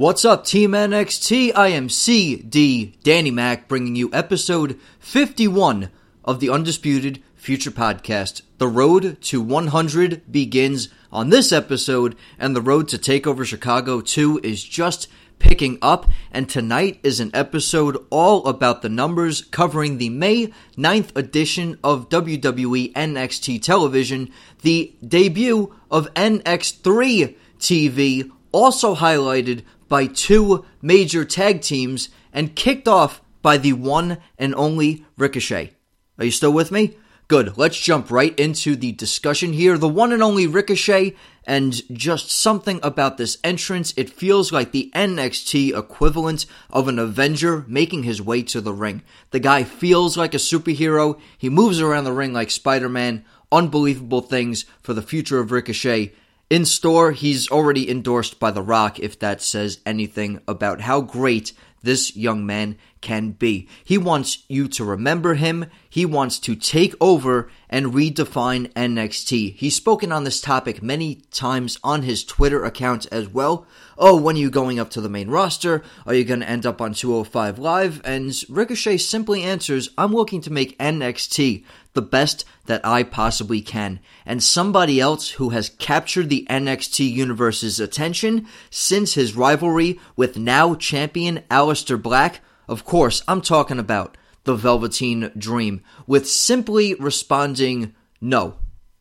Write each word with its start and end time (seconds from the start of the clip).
What's 0.00 0.24
up, 0.24 0.46
Team 0.46 0.70
NXT? 0.70 1.52
I 1.54 1.68
am 1.68 1.90
CD 1.90 2.94
Danny 3.02 3.30
Mac 3.30 3.68
bringing 3.68 3.96
you 3.96 4.08
episode 4.14 4.80
51 4.98 5.90
of 6.24 6.40
the 6.40 6.48
Undisputed 6.48 7.22
Future 7.34 7.70
Podcast. 7.70 8.40
The 8.56 8.66
road 8.66 9.20
to 9.20 9.42
100 9.42 10.32
begins 10.32 10.88
on 11.12 11.28
this 11.28 11.52
episode, 11.52 12.16
and 12.38 12.56
the 12.56 12.62
road 12.62 12.88
to 12.88 12.96
TakeOver 12.96 13.44
Chicago 13.44 14.00
2 14.00 14.40
is 14.42 14.64
just 14.64 15.06
picking 15.38 15.76
up. 15.82 16.10
And 16.32 16.48
tonight 16.48 16.98
is 17.02 17.20
an 17.20 17.30
episode 17.34 17.98
all 18.08 18.46
about 18.46 18.80
the 18.80 18.88
numbers 18.88 19.42
covering 19.42 19.98
the 19.98 20.08
May 20.08 20.46
9th 20.78 21.14
edition 21.14 21.78
of 21.84 22.08
WWE 22.08 22.94
NXT 22.94 23.62
Television, 23.62 24.30
the 24.62 24.94
debut 25.06 25.76
of 25.90 26.08
NX3 26.14 27.36
TV, 27.58 28.30
also 28.50 28.94
highlighted 28.94 29.62
by 29.90 30.06
two 30.06 30.64
major 30.80 31.26
tag 31.26 31.60
teams 31.60 32.08
and 32.32 32.56
kicked 32.56 32.88
off 32.88 33.20
by 33.42 33.58
the 33.58 33.74
one 33.74 34.16
and 34.38 34.54
only 34.54 35.04
Ricochet. 35.18 35.72
Are 36.18 36.24
you 36.24 36.30
still 36.30 36.52
with 36.52 36.70
me? 36.70 36.96
Good. 37.28 37.56
Let's 37.56 37.78
jump 37.78 38.10
right 38.10 38.36
into 38.40 38.74
the 38.74 38.90
discussion 38.92 39.52
here. 39.52 39.78
The 39.78 39.88
one 39.88 40.12
and 40.12 40.20
only 40.20 40.48
Ricochet, 40.48 41.14
and 41.44 41.80
just 41.96 42.30
something 42.30 42.80
about 42.82 43.18
this 43.18 43.38
entrance. 43.44 43.94
It 43.96 44.10
feels 44.10 44.50
like 44.50 44.72
the 44.72 44.90
NXT 44.96 45.76
equivalent 45.78 46.46
of 46.70 46.88
an 46.88 46.98
Avenger 46.98 47.64
making 47.68 48.02
his 48.02 48.20
way 48.20 48.42
to 48.42 48.60
the 48.60 48.72
ring. 48.72 49.02
The 49.30 49.38
guy 49.38 49.62
feels 49.62 50.16
like 50.16 50.34
a 50.34 50.38
superhero. 50.38 51.20
He 51.38 51.48
moves 51.48 51.80
around 51.80 52.02
the 52.02 52.12
ring 52.12 52.32
like 52.32 52.50
Spider 52.50 52.88
Man. 52.88 53.24
Unbelievable 53.52 54.22
things 54.22 54.64
for 54.82 54.92
the 54.92 55.00
future 55.00 55.38
of 55.38 55.52
Ricochet. 55.52 56.12
In 56.50 56.64
store, 56.64 57.12
he's 57.12 57.48
already 57.48 57.88
endorsed 57.88 58.40
by 58.40 58.50
The 58.50 58.60
Rock, 58.60 58.98
if 58.98 59.16
that 59.20 59.40
says 59.40 59.78
anything 59.86 60.40
about 60.48 60.80
how 60.80 61.00
great 61.00 61.52
this 61.82 62.16
young 62.16 62.44
man 62.44 62.76
can 63.00 63.30
be. 63.30 63.68
He 63.84 63.96
wants 63.96 64.44
you 64.48 64.66
to 64.68 64.84
remember 64.84 65.34
him. 65.34 65.66
He 65.88 66.04
wants 66.04 66.40
to 66.40 66.56
take 66.56 66.94
over 67.00 67.48
and 67.70 67.94
redefine 67.94 68.72
NXT. 68.72 69.54
He's 69.54 69.76
spoken 69.76 70.10
on 70.10 70.24
this 70.24 70.40
topic 70.40 70.82
many 70.82 71.22
times 71.30 71.78
on 71.82 72.02
his 72.02 72.24
Twitter 72.24 72.64
account 72.64 73.06
as 73.12 73.28
well. 73.28 73.64
Oh, 73.96 74.16
when 74.16 74.36
are 74.36 74.40
you 74.40 74.50
going 74.50 74.78
up 74.80 74.90
to 74.90 75.00
the 75.00 75.08
main 75.08 75.30
roster? 75.30 75.82
Are 76.04 76.14
you 76.14 76.24
going 76.24 76.40
to 76.40 76.50
end 76.50 76.66
up 76.66 76.80
on 76.80 76.94
205 76.94 77.58
Live? 77.58 78.02
And 78.04 78.34
Ricochet 78.48 78.98
simply 78.98 79.42
answers, 79.42 79.90
I'm 79.96 80.12
looking 80.12 80.40
to 80.42 80.52
make 80.52 80.78
NXT 80.78 81.64
the 81.92 82.02
best 82.02 82.44
that 82.66 82.84
I 82.84 83.02
possibly 83.02 83.60
can. 83.60 84.00
And 84.24 84.42
somebody 84.42 85.00
else 85.00 85.30
who 85.30 85.50
has 85.50 85.70
captured 85.70 86.28
the 86.28 86.46
NXT 86.48 87.10
universe's 87.10 87.80
attention 87.80 88.46
since 88.70 89.14
his 89.14 89.36
rivalry 89.36 89.98
with 90.16 90.38
now 90.38 90.74
champion 90.74 91.42
Aleister 91.50 92.00
Black, 92.00 92.40
of 92.68 92.84
course, 92.84 93.22
I'm 93.26 93.40
talking 93.40 93.78
about 93.78 94.16
the 94.44 94.54
Velveteen 94.54 95.32
Dream, 95.36 95.82
with 96.06 96.28
simply 96.28 96.94
responding 96.94 97.94
no. 98.20 98.56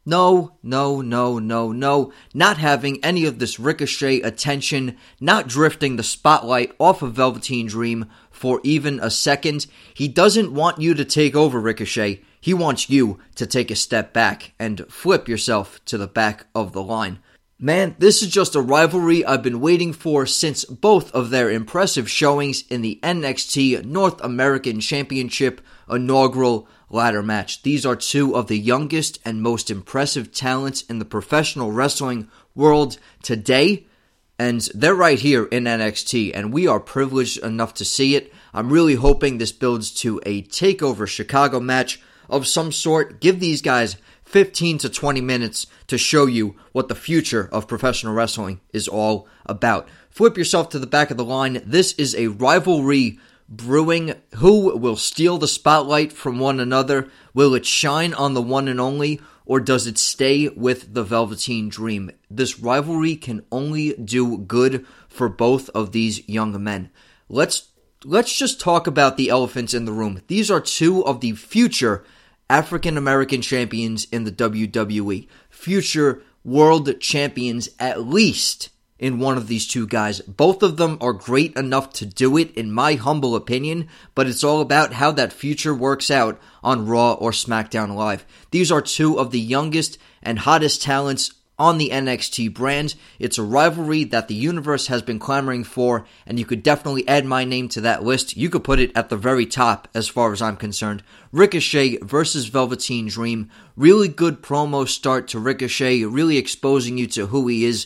No, 0.06 0.58
no, 0.64 1.02
no, 1.02 1.38
no, 1.38 1.72
no. 1.72 2.12
Not 2.34 2.58
having 2.58 3.03
any 3.03 3.25
of 3.25 3.38
this 3.38 3.59
ricochet 3.59 4.22
attention, 4.22 4.97
not 5.19 5.47
drifting 5.47 5.97
the 5.97 6.03
spotlight 6.03 6.74
off 6.80 7.03
of 7.03 7.14
Velveteen 7.14 7.68
Dream 7.68 8.08
for 8.31 8.59
even 8.64 9.00
a 9.00 9.12
second. 9.12 9.68
He 9.94 10.08
doesn't 10.08 10.53
want 10.53 10.81
you 10.81 10.96
to 10.96 11.06
take 11.06 11.35
over 11.35 11.59
Ricochet. 11.59 12.24
He 12.42 12.54
wants 12.54 12.90
you 12.90 13.20
to 13.36 13.46
take 13.46 13.70
a 13.70 13.76
step 13.76 14.14
back 14.14 14.54
and 14.60 14.86
flip 14.90 15.28
yourself 15.28 15.84
to 15.86 15.98
the 15.98 16.08
back 16.08 16.46
of 16.56 16.72
the 16.72 16.84
line. 16.84 17.20
Man, 17.62 17.98
this 18.00 18.22
is 18.22 18.30
just 18.30 18.56
a 18.56 18.62
rivalry 18.62 19.26
I've 19.26 19.44
been 19.44 19.60
waiting 19.60 19.92
for 19.92 20.26
since 20.26 20.64
both 20.64 21.12
of 21.12 21.30
their 21.30 21.52
impressive 21.52 22.10
showings 22.10 22.64
in 22.70 22.82
the 22.82 23.02
NXT 23.04 23.84
North 23.84 24.24
American 24.24 24.80
Championship 24.80 25.60
inaugural 25.90 26.70
ladder 26.90 27.22
match. 27.22 27.64
These 27.64 27.86
are 27.86 27.98
two 27.98 28.34
of 28.34 28.48
the 28.48 28.58
youngest 28.58 29.20
and 29.26 29.42
most 29.42 29.70
impressive 29.70 30.32
talents 30.32 30.84
in 30.84 31.00
the 31.00 31.06
professional 31.06 31.74
wrestling 31.74 32.30
world 32.56 32.98
today, 33.22 33.86
and 34.40 34.62
they're 34.74 34.96
right 34.96 35.20
here 35.20 35.44
in 35.44 35.66
NXT, 35.66 36.32
and 36.34 36.54
we 36.54 36.66
are 36.66 36.80
privileged 36.80 37.44
enough 37.44 37.74
to 37.74 37.84
see 37.84 38.16
it. 38.16 38.34
I'm 38.54 38.72
really 38.72 38.96
hoping 38.96 39.38
this 39.38 39.52
builds 39.52 39.92
to 39.96 40.22
a 40.26 40.44
takeover 40.44 41.06
Chicago 41.06 41.60
match 41.60 42.02
of 42.29 42.47
some 42.47 42.72
sort. 42.72 43.19
Give 43.19 43.40
these 43.40 43.62
guys 43.62 43.97
15 44.25 44.78
to 44.79 44.90
20 44.90 45.22
minutes 45.22 45.66
to 45.88 45.97
show 45.97 46.28
you 46.28 46.56
what 46.72 46.88
the 46.88 46.95
future 46.95 47.50
of 47.51 47.67
professional 47.67 48.13
wrestling 48.13 48.62
is 48.72 48.88
all 48.88 49.28
about. 49.45 49.90
Flip 50.09 50.38
yourself 50.38 50.69
to 50.69 50.79
the 50.79 50.88
back 50.88 51.09
of 51.09 51.17
the 51.17 51.25
line. 51.25 51.63
This 51.66 51.94
is 51.94 52.16
a 52.16 52.28
rivalry 52.28 53.17
brewing. 53.50 54.13
Who 54.35 54.78
will 54.78 54.95
steal 54.95 55.40
the 55.40 55.47
spotlight 55.47 56.13
from 56.13 56.38
one 56.38 56.59
another? 56.59 57.09
Will 57.34 57.56
it 57.56 57.66
shine 57.66 58.13
on 58.13 58.35
the 58.35 58.41
one 58.41 58.67
and 58.67 58.79
only, 58.79 59.19
or 59.46 59.59
does 59.59 59.88
it 59.88 59.97
stay 59.97 60.47
with 60.50 60.94
the 60.94 61.03
Velveteen 61.03 61.69
Dream? 61.69 62.11
This 62.29 62.59
rivalry 62.59 63.16
can 63.16 63.44
only 63.51 63.94
do 63.94 64.38
good 64.38 64.85
for 65.07 65.28
both 65.28 65.69
of 65.69 65.91
these 65.91 66.28
young 66.29 66.61
men. 66.63 66.91
Let's 67.28 67.69
let's 68.06 68.38
just 68.38 68.61
talk 68.61 68.88
about 68.88 69.17
the 69.17 69.29
elephants 69.29 69.73
in 69.73 69.85
the 69.85 69.91
room. 69.91 70.22
These 70.28 70.51
are 70.51 70.61
two 70.61 71.03
of 71.06 71.19
the 71.19 71.34
future 71.34 72.03
African 72.50 72.98
American 72.98 73.42
champions 73.42 74.06
in 74.12 74.24
the 74.24 74.32
WWE, 74.32 75.28
future 75.50 76.24
world 76.44 77.00
champions 77.00 77.70
at 77.80 78.02
least 78.02 78.70
in 78.98 79.20
one 79.20 79.38
of 79.38 79.48
these 79.48 79.68
two 79.68 79.88
guys. 79.88 80.20
Both 80.22 80.62
of 80.62 80.78
them 80.78 80.98
are 81.00 81.14
great 81.14 81.56
enough 81.56 81.94
to 81.94 82.06
do 82.06 82.38
it, 82.38 82.54
in 82.56 82.72
my 82.72 82.96
humble 82.96 83.36
opinion, 83.36 83.88
but 84.14 84.28
it's 84.28 84.44
all 84.44 84.62
about 84.62 84.94
how 84.94 85.12
that 85.12 85.34
future 85.34 85.74
works 85.74 86.12
out 86.12 86.40
on 86.62 86.86
Raw 86.86 87.14
or 87.14 87.32
SmackDown 87.32 87.96
Live. 87.96 88.26
These 88.52 88.72
are 88.72 88.82
two 88.82 89.18
of 89.18 89.32
the 89.32 89.40
youngest 89.40 89.98
and 90.22 90.40
hottest 90.40 90.82
talents 90.82 91.34
on 91.59 91.78
the 91.78 91.90
NXT 91.90 92.53
brand. 92.53 92.96
It's 93.20 93.38
a 93.38 93.44
rivalry 93.44 94.06
that 94.06 94.30
the 94.30 94.34
universe 94.34 94.88
has 94.88 95.02
been 95.02 95.20
clamoring 95.20 95.66
for, 95.66 96.06
and 96.25 96.40
you 96.40 96.46
could 96.46 96.64
definitely 96.64 97.08
add 97.08 97.25
my 97.25 97.44
name 97.44 97.68
to 97.70 97.81
that 97.81 98.03
list. 98.03 98.38
You 98.38 98.50
could 98.50 98.64
put 98.64 98.80
it 98.80 98.92
at 98.96 99.09
the 99.09 99.18
very 99.18 99.46
top 99.46 99.90
as 99.94 100.08
far 100.08 100.31
as 100.31 100.42
I'm 100.42 100.56
concerned. 100.56 101.03
Ricochet 101.31 101.97
versus 101.97 102.47
Velveteen 102.47 103.08
Dream. 103.08 103.50
Really 103.75 104.08
good 104.08 104.42
promo 104.42 104.88
start 104.88 105.28
to 105.30 105.40
Ricochet, 105.40 106.06
really 106.06 106.38
exposing 106.38 106.97
you 106.97 107.08
to 107.08 107.28
who 107.28 107.47
he 107.47 107.66
is, 107.66 107.86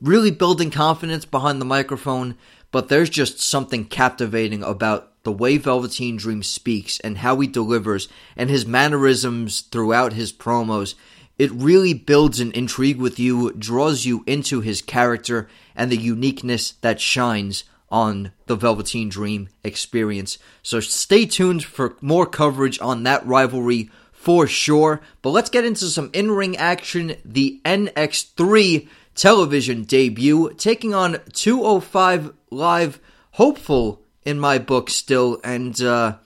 really 0.00 0.30
building 0.30 0.70
confidence 0.70 1.24
behind 1.24 1.60
the 1.60 1.64
microphone. 1.64 2.36
But 2.70 2.88
there's 2.88 3.08
just 3.08 3.40
something 3.40 3.86
captivating 3.86 4.62
about 4.62 5.12
the 5.22 5.32
way 5.32 5.56
Velveteen 5.56 6.16
Dream 6.16 6.42
speaks 6.42 7.00
and 7.00 7.18
how 7.18 7.40
he 7.40 7.48
delivers 7.48 8.08
and 8.36 8.48
his 8.48 8.64
mannerisms 8.64 9.62
throughout 9.62 10.12
his 10.12 10.32
promos 10.32 10.94
it 11.38 11.50
really 11.52 11.92
builds 11.94 12.40
an 12.40 12.52
intrigue 12.52 12.98
with 12.98 13.18
you, 13.18 13.52
draws 13.52 14.04
you 14.04 14.24
into 14.26 14.60
his 14.60 14.80
character 14.80 15.48
and 15.74 15.90
the 15.90 15.96
uniqueness 15.96 16.72
that 16.80 17.00
shines 17.00 17.64
on 17.90 18.32
the 18.46 18.56
Velveteen 18.56 19.08
Dream 19.08 19.48
experience. 19.62 20.38
So 20.62 20.80
stay 20.80 21.26
tuned 21.26 21.64
for 21.64 21.96
more 22.00 22.26
coverage 22.26 22.80
on 22.80 23.02
that 23.04 23.24
rivalry 23.26 23.90
for 24.12 24.46
sure. 24.46 25.00
But 25.22 25.30
let's 25.30 25.50
get 25.50 25.64
into 25.64 25.86
some 25.86 26.10
in 26.12 26.30
ring 26.30 26.56
action. 26.56 27.16
The 27.24 27.60
NX3 27.64 28.88
television 29.14 29.84
debut 29.84 30.52
taking 30.54 30.94
on 30.94 31.18
205 31.32 32.32
Live, 32.50 33.00
hopeful 33.32 34.02
in 34.24 34.38
my 34.38 34.58
book 34.58 34.88
still, 34.88 35.40
and 35.44 35.80
uh, 35.80 36.16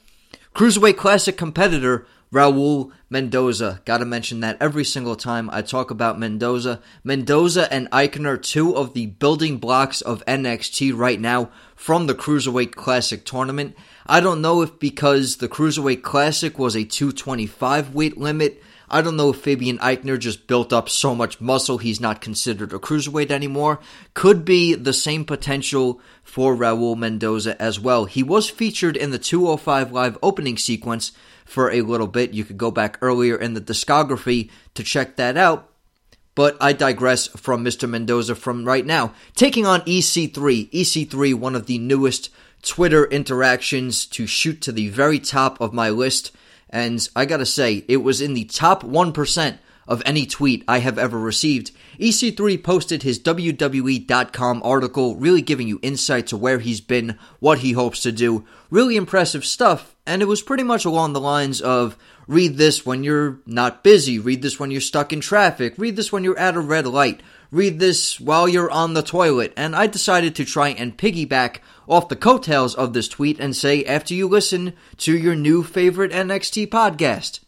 Cruiserweight 0.54 0.96
Classic 0.96 1.36
competitor 1.36 2.06
Raul 2.32 2.92
Mendoza. 3.08 3.80
Gotta 3.84 4.04
mention 4.04 4.38
that 4.40 4.56
every 4.60 4.84
single 4.84 5.16
time 5.16 5.50
I 5.52 5.62
talk 5.62 5.90
about 5.90 6.18
Mendoza. 6.18 6.80
Mendoza 7.02 7.72
and 7.72 7.90
Aichner, 7.90 8.40
two 8.40 8.76
of 8.76 8.94
the 8.94 9.06
building 9.06 9.58
blocks 9.58 10.00
of 10.00 10.24
NXT 10.26 10.96
right 10.96 11.20
now 11.20 11.50
from 11.74 12.06
the 12.06 12.14
Cruiserweight 12.14 12.76
Classic 12.76 13.24
tournament. 13.24 13.74
I 14.06 14.20
don't 14.20 14.40
know 14.40 14.62
if 14.62 14.78
because 14.78 15.38
the 15.38 15.48
Cruiserweight 15.48 16.02
Classic 16.02 16.56
was 16.56 16.76
a 16.76 16.84
225 16.84 17.94
weight 17.94 18.16
limit, 18.16 18.62
I 18.90 19.02
don't 19.02 19.16
know 19.16 19.30
if 19.30 19.40
Fabian 19.40 19.78
Aichner 19.78 20.18
just 20.18 20.46
built 20.46 20.72
up 20.72 20.88
so 20.88 21.14
much 21.14 21.40
muscle 21.40 21.78
he's 21.78 22.00
not 22.00 22.20
considered 22.20 22.72
a 22.72 22.78
cruiserweight 22.78 23.30
anymore. 23.30 23.78
Could 24.14 24.44
be 24.44 24.74
the 24.74 24.92
same 24.92 25.24
potential 25.24 26.00
for 26.24 26.56
Raul 26.56 26.96
Mendoza 26.96 27.60
as 27.62 27.78
well. 27.78 28.06
He 28.06 28.22
was 28.22 28.50
featured 28.50 28.96
in 28.96 29.10
the 29.10 29.18
205 29.18 29.92
Live 29.92 30.18
opening 30.22 30.56
sequence 30.56 31.12
for 31.44 31.70
a 31.70 31.82
little 31.82 32.08
bit. 32.08 32.34
You 32.34 32.44
could 32.44 32.58
go 32.58 32.70
back 32.70 32.98
earlier 33.00 33.36
in 33.36 33.54
the 33.54 33.60
discography 33.60 34.50
to 34.74 34.82
check 34.82 35.16
that 35.16 35.36
out. 35.36 35.68
But 36.34 36.56
I 36.60 36.72
digress 36.72 37.26
from 37.28 37.64
Mr. 37.64 37.88
Mendoza 37.88 38.34
from 38.34 38.64
right 38.64 38.86
now. 38.86 39.14
Taking 39.34 39.66
on 39.66 39.82
EC3. 39.82 40.70
EC3, 40.70 41.34
one 41.34 41.54
of 41.54 41.66
the 41.66 41.78
newest 41.78 42.30
Twitter 42.62 43.04
interactions 43.06 44.06
to 44.06 44.26
shoot 44.26 44.60
to 44.62 44.72
the 44.72 44.88
very 44.88 45.18
top 45.18 45.60
of 45.60 45.72
my 45.72 45.90
list. 45.90 46.32
And 46.70 47.06
I 47.14 47.26
gotta 47.26 47.46
say, 47.46 47.84
it 47.88 47.98
was 47.98 48.20
in 48.20 48.34
the 48.34 48.44
top 48.44 48.82
1% 48.82 49.58
of 49.90 50.02
any 50.06 50.24
tweet 50.24 50.62
I 50.68 50.78
have 50.78 50.98
ever 50.98 51.18
received. 51.18 51.72
EC3 51.98 52.62
posted 52.62 53.02
his 53.02 53.18
WWE.com 53.18 54.62
article, 54.64 55.16
really 55.16 55.42
giving 55.42 55.66
you 55.66 55.80
insight 55.82 56.28
to 56.28 56.36
where 56.36 56.60
he's 56.60 56.80
been, 56.80 57.18
what 57.40 57.58
he 57.58 57.72
hopes 57.72 58.00
to 58.02 58.12
do. 58.12 58.46
Really 58.70 58.96
impressive 58.96 59.44
stuff, 59.44 59.96
and 60.06 60.22
it 60.22 60.26
was 60.26 60.42
pretty 60.42 60.62
much 60.62 60.84
along 60.84 61.12
the 61.12 61.20
lines 61.20 61.60
of 61.60 61.98
read 62.28 62.56
this 62.56 62.86
when 62.86 63.02
you're 63.02 63.40
not 63.44 63.82
busy, 63.82 64.20
read 64.20 64.42
this 64.42 64.60
when 64.60 64.70
you're 64.70 64.80
stuck 64.80 65.12
in 65.12 65.20
traffic, 65.20 65.74
read 65.76 65.96
this 65.96 66.12
when 66.12 66.22
you're 66.22 66.38
at 66.38 66.54
a 66.54 66.60
red 66.60 66.86
light, 66.86 67.20
read 67.50 67.78
this 67.78 68.20
while 68.20 68.48
you're 68.48 68.70
on 68.70 68.94
the 68.94 69.02
toilet. 69.02 69.52
And 69.56 69.74
I 69.74 69.86
decided 69.86 70.34
to 70.36 70.44
try 70.44 70.68
and 70.70 70.96
piggyback 70.96 71.58
off 71.88 72.08
the 72.08 72.16
coattails 72.16 72.74
of 72.74 72.92
this 72.92 73.08
tweet 73.08 73.40
and 73.40 73.54
say 73.56 73.84
after 73.84 74.14
you 74.14 74.28
listen 74.28 74.74
to 74.98 75.16
your 75.16 75.34
new 75.34 75.62
favorite 75.62 76.12
NXT 76.12 76.68
podcast. 76.68 77.40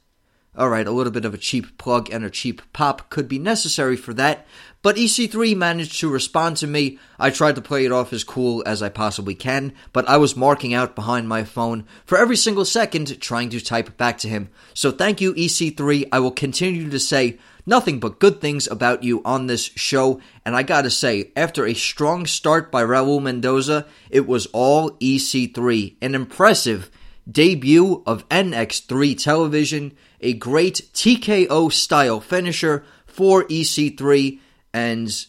Alright, 0.58 0.86
a 0.86 0.90
little 0.90 1.12
bit 1.12 1.24
of 1.24 1.32
a 1.32 1.38
cheap 1.38 1.78
plug 1.78 2.10
and 2.12 2.26
a 2.26 2.30
cheap 2.30 2.60
pop 2.74 3.08
could 3.08 3.26
be 3.26 3.38
necessary 3.38 3.96
for 3.96 4.12
that, 4.12 4.46
but 4.82 4.96
EC3 4.96 5.56
managed 5.56 5.98
to 6.00 6.10
respond 6.10 6.58
to 6.58 6.66
me. 6.66 6.98
I 7.18 7.30
tried 7.30 7.54
to 7.54 7.62
play 7.62 7.86
it 7.86 7.92
off 7.92 8.12
as 8.12 8.22
cool 8.22 8.62
as 8.66 8.82
I 8.82 8.90
possibly 8.90 9.34
can, 9.34 9.72
but 9.94 10.06
I 10.06 10.18
was 10.18 10.36
marking 10.36 10.74
out 10.74 10.94
behind 10.94 11.26
my 11.26 11.42
phone 11.42 11.86
for 12.04 12.18
every 12.18 12.36
single 12.36 12.66
second 12.66 13.18
trying 13.18 13.48
to 13.48 13.64
type 13.64 13.96
back 13.96 14.18
to 14.18 14.28
him. 14.28 14.50
So 14.74 14.90
thank 14.90 15.22
you, 15.22 15.32
EC3. 15.32 16.08
I 16.12 16.18
will 16.18 16.30
continue 16.30 16.90
to 16.90 16.98
say 16.98 17.38
nothing 17.66 18.00
but 18.00 18.18
good 18.18 18.40
things 18.40 18.66
about 18.66 19.02
you 19.02 19.22
on 19.24 19.46
this 19.46 19.62
show, 19.62 20.20
and 20.44 20.56
I 20.56 20.62
gotta 20.62 20.90
say, 20.90 21.32
after 21.36 21.66
a 21.66 21.74
strong 21.74 22.26
start 22.26 22.70
by 22.70 22.82
Raul 22.82 23.22
Mendoza, 23.22 23.86
it 24.10 24.26
was 24.26 24.46
all 24.46 24.92
EC3. 24.92 25.96
An 26.00 26.14
impressive 26.14 26.90
debut 27.30 28.02
of 28.06 28.28
NX3 28.28 29.22
television, 29.22 29.92
a 30.20 30.32
great 30.32 30.88
TKO 30.92 31.72
style 31.72 32.20
finisher 32.20 32.84
for 33.06 33.44
EC3, 33.44 34.40
and 34.72 35.26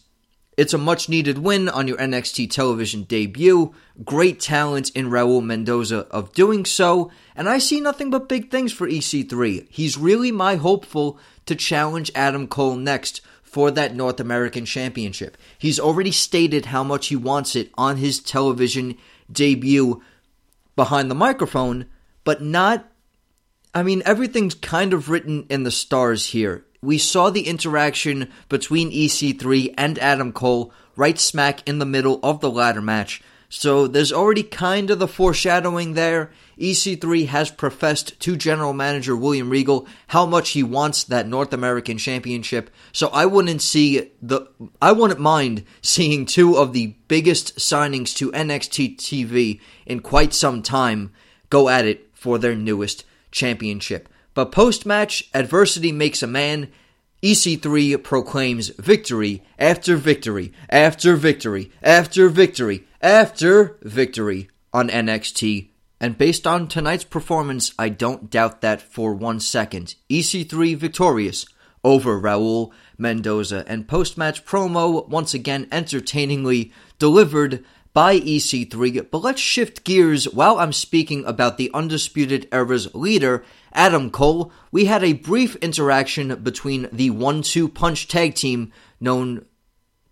it's 0.56 0.74
a 0.74 0.78
much 0.78 1.10
needed 1.10 1.40
win 1.40 1.68
on 1.68 1.88
your 1.88 1.98
NXT 1.98 2.52
television 2.52 3.04
debut. 3.04 3.74
Great 4.04 4.40
talent 4.40 4.92
in 4.92 5.10
Raul 5.10 5.44
Mendoza 5.44 6.08
of 6.12 6.32
doing 6.34 6.64
so, 6.66 7.12
and 7.36 7.50
I 7.50 7.58
see 7.58 7.82
nothing 7.82 8.12
but 8.12 8.30
big 8.30 8.52
things 8.52 8.72
for 8.72 8.88
EC3. 8.88 9.68
He's 9.70 9.98
really 9.98 10.32
my 10.32 10.56
hopeful 10.56 11.20
to 11.46 11.56
challenge 11.56 12.12
Adam 12.16 12.48
Cole 12.48 12.76
next 12.76 13.22
for 13.44 13.70
that 13.72 13.96
North 13.96 14.20
American 14.20 14.66
Championship. 14.66 15.38
He's 15.58 15.80
already 15.80 16.12
stated 16.12 16.68
how 16.68 16.84
much 16.84 17.08
he 17.08 17.16
wants 17.16 17.56
it 17.56 17.70
on 17.76 17.98
his 17.98 18.20
television 18.20 18.98
debut 19.32 20.02
behind 20.76 21.12
the 21.12 21.16
microphone, 21.16 21.86
but 22.24 22.42
not. 22.42 22.90
I 23.76 23.84
mean, 23.84 24.02
everything's 24.06 24.56
kind 24.56 24.94
of 24.94 25.10
written 25.10 25.46
in 25.50 25.64
the 25.64 25.72
stars 25.72 26.28
here. 26.28 26.66
We 26.82 26.98
saw 26.98 27.30
the 27.30 27.48
interaction 27.48 28.32
between 28.50 28.92
EC3 28.92 29.74
and 29.78 29.98
Adam 30.00 30.34
Cole 30.34 30.74
right 30.96 31.18
smack 31.18 31.68
in 31.68 31.80
the 31.80 31.86
middle 31.86 32.20
of 32.24 32.40
the 32.40 32.52
ladder 32.52 32.82
match. 32.82 33.22
So 33.56 33.86
there's 33.86 34.12
already 34.12 34.42
kind 34.42 34.90
of 34.90 34.98
the 34.98 35.08
foreshadowing 35.08 35.94
there. 35.94 36.32
EC3 36.58 37.28
has 37.28 37.52
professed 37.52 38.20
to 38.22 38.36
general 38.36 38.74
manager 38.74 39.16
William 39.16 39.52
Regal 39.52 39.88
how 40.08 40.26
much 40.26 40.50
he 40.50 40.64
wants 40.64 41.04
that 41.04 41.28
North 41.28 41.54
American 41.54 42.00
championship. 42.00 42.72
So 42.94 43.10
I 43.10 43.28
wouldn't 43.28 43.62
see 43.62 44.10
the 44.24 44.48
I 44.82 44.92
wouldn't 44.92 45.20
mind 45.20 45.66
seeing 45.84 46.26
two 46.26 46.58
of 46.58 46.74
the 46.74 46.96
biggest 47.08 47.58
signings 47.58 48.16
to 48.18 48.32
NXT 48.32 48.98
TV 48.98 49.62
in 49.86 50.00
quite 50.00 50.34
some 50.34 50.64
time 50.64 51.12
go 51.52 51.70
at 51.70 51.86
it 51.86 52.10
for 52.12 52.40
their 52.40 52.56
newest 52.56 53.06
championship. 53.32 54.10
But 54.34 54.52
post 54.52 54.88
match, 54.88 55.30
adversity 55.32 55.92
makes 55.92 56.24
a 56.24 56.28
man. 56.28 56.70
EC3 57.24 58.04
proclaims 58.04 58.68
victory 58.68 59.42
after 59.58 59.96
victory 59.96 60.52
after 60.70 61.16
victory 61.16 61.72
after 61.82 62.28
victory 62.28 62.86
after 63.02 63.78
victory 63.82 64.50
on 64.74 64.90
NXT. 64.90 65.70
And 66.02 66.18
based 66.18 66.46
on 66.46 66.68
tonight's 66.68 67.06
performance, 67.06 67.72
I 67.80 67.88
don't 67.88 68.30
doubt 68.30 68.60
that 68.60 68.82
for 68.82 69.14
one 69.14 69.40
second. 69.40 69.96
EC3 70.10 70.76
victorious 70.76 71.46
over 71.82 72.20
Raul 72.20 72.72
Mendoza. 72.98 73.64
And 73.68 73.88
post 73.88 74.18
match 74.18 74.44
promo, 74.44 75.08
once 75.08 75.34
again 75.34 75.70
entertainingly 75.72 76.74
delivered 77.00 77.64
by 77.94 78.20
EC3. 78.20 79.10
But 79.10 79.20
let's 79.20 79.40
shift 79.40 79.86
gears 79.86 80.26
while 80.26 80.60
I'm 80.60 80.74
speaking 80.74 81.24
about 81.26 81.58
the 81.58 81.72
Undisputed 81.74 82.50
Era's 82.52 82.94
leader, 82.94 83.46
Adam 83.74 84.10
Cole. 84.10 84.52
We 84.72 84.86
had 84.86 85.04
a 85.04 85.14
brief 85.14 85.56
interaction 85.58 86.36
between 86.44 86.88
the 86.92 87.10
1 87.10 87.42
2 87.42 87.68
punch 87.70 88.08
tag 88.08 88.36
team 88.36 88.72
known 89.00 89.46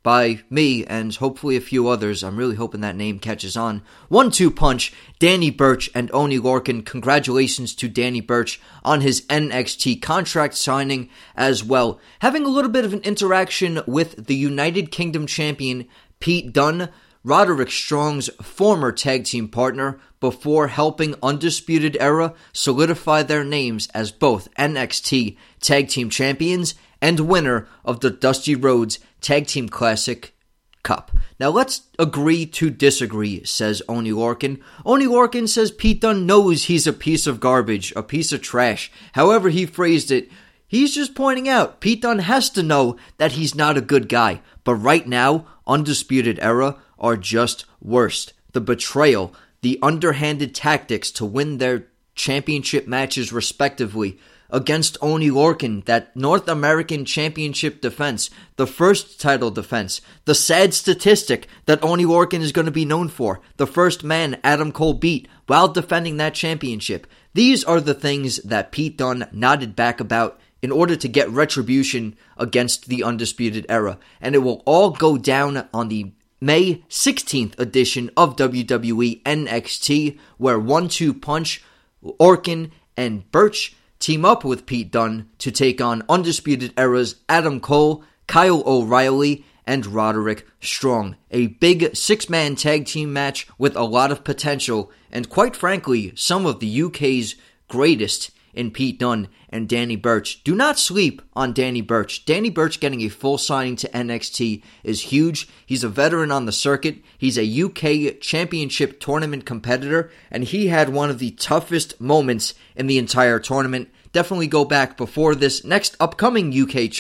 by 0.04 0.42
me 0.50 0.84
and 0.86 1.13
hopefully 1.16 1.56
a 1.56 1.62
few 1.62 1.88
others. 1.88 2.24
I'm 2.24 2.38
really 2.38 2.56
hoping 2.56 2.81
that 2.81 2.96
name 2.96 3.19
catches 3.19 3.56
on. 3.56 3.84
One 4.10 4.31
two 4.31 4.50
punch, 4.50 4.94
Danny 5.19 5.52
Burch 5.52 5.90
and 5.94 6.10
Oney 6.12 6.40
Lorcan. 6.40 6.86
Congratulations 6.86 7.75
to 7.75 7.88
Danny 7.88 8.22
Burch 8.22 8.60
on 8.84 9.02
his 9.02 9.22
NXT 9.28 10.02
contract 10.02 10.56
signing 10.56 11.10
as 11.36 11.63
well. 11.63 12.00
Having 12.19 12.46
a 12.46 12.50
little 12.50 12.72
bit 12.72 12.86
of 12.86 12.94
an 12.94 13.02
interaction 13.02 13.81
with 13.86 14.25
the 14.25 14.36
United 14.36 14.92
Kingdom 14.92 15.28
champion, 15.28 15.88
Pete 16.19 16.52
Dunne. 16.52 16.90
Roderick 17.23 17.69
Strong's 17.69 18.29
former 18.41 18.91
tag 18.91 19.25
team 19.25 19.47
partner 19.47 20.00
before 20.19 20.69
helping 20.69 21.13
Undisputed 21.21 21.95
Era 22.00 22.33
solidify 22.51 23.21
their 23.23 23.44
names 23.44 23.88
as 23.94 24.12
both 24.12 24.51
NXT 24.56 25.38
Tag 25.60 25.88
Team 25.88 26.10
Champions 26.10 26.74
and 27.00 27.19
winner 27.19 27.67
of 27.86 28.00
the 28.00 28.10
Dusty 28.10 28.55
Rhodes 28.55 29.00
Tag 29.19 29.46
Team 29.46 29.69
Classic 29.69 30.34
Cup. 30.81 31.12
Now 31.39 31.50
let's 31.50 31.84
agree 32.00 32.48
to 32.48 32.72
disagree, 32.72 33.43
says 33.46 33.84
Oney 33.88 34.12
Lorcan. 34.12 34.60
Oney 34.84 35.05
Lorcan 35.05 35.48
says 35.48 35.69
Pete 35.69 36.01
Dunne 36.01 36.25
knows 36.25 36.63
he's 36.63 36.88
a 36.88 36.93
piece 36.93 37.27
of 37.27 37.39
garbage, 37.39 37.93
a 37.96 38.01
piece 38.01 38.31
of 38.31 38.41
trash. 38.41 38.91
However 39.13 39.50
he 39.50 39.67
phrased 39.67 40.10
it, 40.10 40.31
he's 40.67 40.96
just 40.96 41.13
pointing 41.13 41.48
out 41.48 41.81
Pete 41.81 42.01
Dunne 42.01 42.19
has 42.19 42.50
to 42.51 42.63
know 42.63 42.98
that 43.19 43.34
he's 43.34 43.53
not 43.53 43.77
a 43.77 43.81
good 43.81 44.10
guy. 44.10 44.41
But 44.63 44.75
right 44.75 45.07
now, 45.07 45.46
Undisputed 45.67 46.39
Era 46.39 46.77
are 47.01 47.17
just 47.17 47.65
worst. 47.81 48.31
The 48.53 48.62
betrayal, 48.62 49.34
the 49.62 49.77
underhanded 49.81 50.55
tactics 50.55 51.12
to 51.12 51.25
win 51.25 51.58
their 51.58 51.88
championship 52.15 52.88
matches 52.88 53.34
respectively 53.34 54.17
against 54.50 54.98
Oney 55.01 55.29
Lorcan, 55.29 55.84
that 55.86 56.15
North 56.15 56.48
American 56.48 57.05
Championship 57.05 57.81
defense, 57.81 58.29
the 58.58 58.67
first 58.67 59.20
title 59.20 59.50
defense, 59.50 60.01
the 60.25 60.36
sad 60.36 60.74
statistic 60.74 61.48
that 61.65 61.84
Oney 61.84 62.05
Lorcan 62.05 62.41
is 62.41 62.51
going 62.51 62.65
to 62.65 62.72
be 62.72 62.86
known 62.86 63.08
for, 63.08 63.39
the 63.58 63.67
first 63.67 64.03
man 64.03 64.39
Adam 64.43 64.72
Cole 64.72 64.93
beat 64.93 65.27
while 65.48 65.70
defending 65.70 66.17
that 66.17 66.34
championship. 66.34 67.08
These 67.34 67.63
are 67.63 67.79
the 67.79 67.93
things 67.93 68.38
that 68.38 68.72
Pete 68.72 68.98
Dunne 68.98 69.29
nodded 69.31 69.75
back 69.75 70.00
about 70.00 70.39
in 70.62 70.72
order 70.72 70.96
to 70.96 71.08
get 71.08 71.29
retribution 71.29 72.15
against 72.38 72.88
the 72.88 73.03
Undisputed 73.03 73.65
Era. 73.70 73.98
And 74.20 74.36
it 74.36 74.39
will 74.39 74.62
all 74.65 74.91
go 74.91 75.17
down 75.17 75.67
on 75.74 75.88
the 75.88 76.12
May 76.43 76.83
16th 76.89 77.60
edition 77.60 78.10
of 78.17 78.36
WWE 78.36 79.21
NXT, 79.21 80.17
where 80.39 80.60
1 80.60 80.88
2 80.88 81.13
Punch, 81.13 81.63
Lorcan, 82.03 82.71
and 82.98 83.29
Burch 83.31 83.75
team 84.00 84.25
up 84.25 84.43
with 84.43 84.65
Pete 84.65 84.91
Dunne 84.91 85.29
to 85.38 85.51
take 85.51 85.79
on 85.79 86.01
Undisputed 86.10 86.74
Era's 86.75 87.17
Adam 87.29 87.60
Cole, 87.60 88.03
Kyle 88.25 88.63
O'Reilly, 88.65 89.45
and 89.67 89.86
Roderick 89.86 90.48
Strong. 90.60 91.15
A 91.29 91.45
big 91.45 91.95
six 91.95 92.27
man 92.27 92.55
tag 92.55 92.88
team 92.88 93.13
match 93.13 93.48
with 93.60 93.75
a 93.75 93.83
lot 93.83 94.12
of 94.12 94.24
potential, 94.24 94.91
and 95.12 95.29
quite 95.29 95.55
frankly, 95.55 96.12
some 96.15 96.48
of 96.48 96.60
the 96.60 96.81
UK's 96.81 97.36
greatest 97.67 98.31
in 98.53 98.72
Pete 98.72 99.00
Dunne 99.00 99.27
and 99.50 99.67
Danny 99.67 99.96
Burch. 99.96 100.43
Do 100.43 100.55
not 100.55 100.79
sleep 100.79 101.22
on 101.34 101.53
Danny 101.53 101.81
Burch. 101.81 102.25
Danny 102.25 102.50
Burch 102.50 102.79
getting 102.79 103.01
a 103.01 103.10
full 103.10 103.38
signing 103.38 103.75
to 103.77 103.89
NXT 103.89 104.63
is 104.84 105.01
huge. 105.01 105.48
He's 105.65 105.84
a 105.84 105.89
veteran 105.89 106.31
on 106.31 106.46
the 106.46 106.51
circuit. 106.51 106.98
He's 107.17 107.38
a 107.38 107.62
UK 107.63 108.20
championship 108.20 109.00
tournament 109.00 109.46
competitor, 109.46 110.12
and 110.29 110.43
he 110.43 110.67
had 110.67 110.89
one 110.89 111.10
of 111.10 111.20
the 111.20 111.31
toughest 111.31 112.00
moments 112.00 112.53
in 112.75 112.88
the 112.88 112.98
entire 112.98 113.39
tournament. 113.39 113.89
Definitely 114.13 114.48
go 114.48 114.65
back 114.65 114.98
before 114.98 115.36
this 115.36 115.63
next 115.63 115.96
upcoming 116.00 116.51
UK 116.51 116.91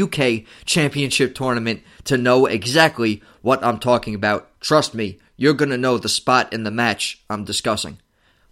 UK 0.00 0.44
championship 0.64 1.34
tournament 1.34 1.82
to 2.04 2.16
know 2.16 2.46
exactly 2.46 3.22
what 3.42 3.62
I'm 3.62 3.78
talking 3.78 4.14
about. 4.14 4.48
Trust 4.60 4.94
me, 4.94 5.18
you're 5.36 5.52
going 5.52 5.70
to 5.70 5.76
know 5.76 5.98
the 5.98 6.08
spot 6.08 6.52
in 6.52 6.64
the 6.64 6.70
match 6.70 7.22
I'm 7.28 7.44
discussing. 7.44 7.98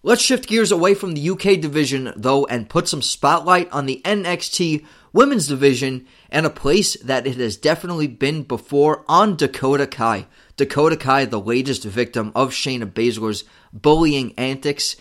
Let's 0.04 0.20
shift 0.20 0.48
gears 0.48 0.72
away 0.72 0.94
from 0.94 1.12
the 1.12 1.30
UK 1.30 1.60
division, 1.60 2.12
though, 2.16 2.44
and 2.46 2.68
put 2.68 2.88
some 2.88 3.02
spotlight 3.02 3.70
on 3.70 3.86
the 3.86 4.02
NXT 4.04 4.84
women's 5.12 5.46
division 5.46 6.08
and 6.28 6.44
a 6.44 6.50
place 6.50 6.96
that 6.96 7.24
it 7.24 7.36
has 7.36 7.56
definitely 7.56 8.08
been 8.08 8.42
before 8.42 9.04
on 9.06 9.36
Dakota 9.36 9.86
Kai. 9.86 10.26
Dakota 10.56 10.96
Kai, 10.96 11.26
the 11.26 11.40
latest 11.40 11.84
victim 11.84 12.32
of 12.34 12.50
Shayna 12.50 12.90
Baszler's 12.90 13.44
bullying 13.72 14.34
antics 14.36 14.96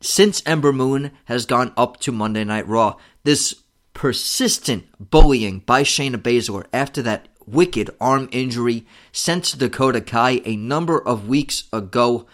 since 0.00 0.40
Ember 0.46 0.72
Moon 0.72 1.10
has 1.24 1.46
gone 1.46 1.72
up 1.76 1.98
to 2.00 2.12
Monday 2.12 2.44
Night 2.44 2.68
Raw. 2.68 2.94
This 3.24 3.62
persistent 3.92 4.84
bullying 5.00 5.60
by 5.60 5.82
Shayna 5.82 6.16
Baszler 6.16 6.66
after 6.72 7.02
that 7.02 7.26
wicked 7.44 7.90
arm 8.00 8.28
injury 8.30 8.86
sent 9.10 9.58
Dakota 9.58 10.00
Kai 10.00 10.42
a 10.44 10.54
number 10.54 10.96
of 10.96 11.26
weeks 11.26 11.64
ago. 11.72 12.26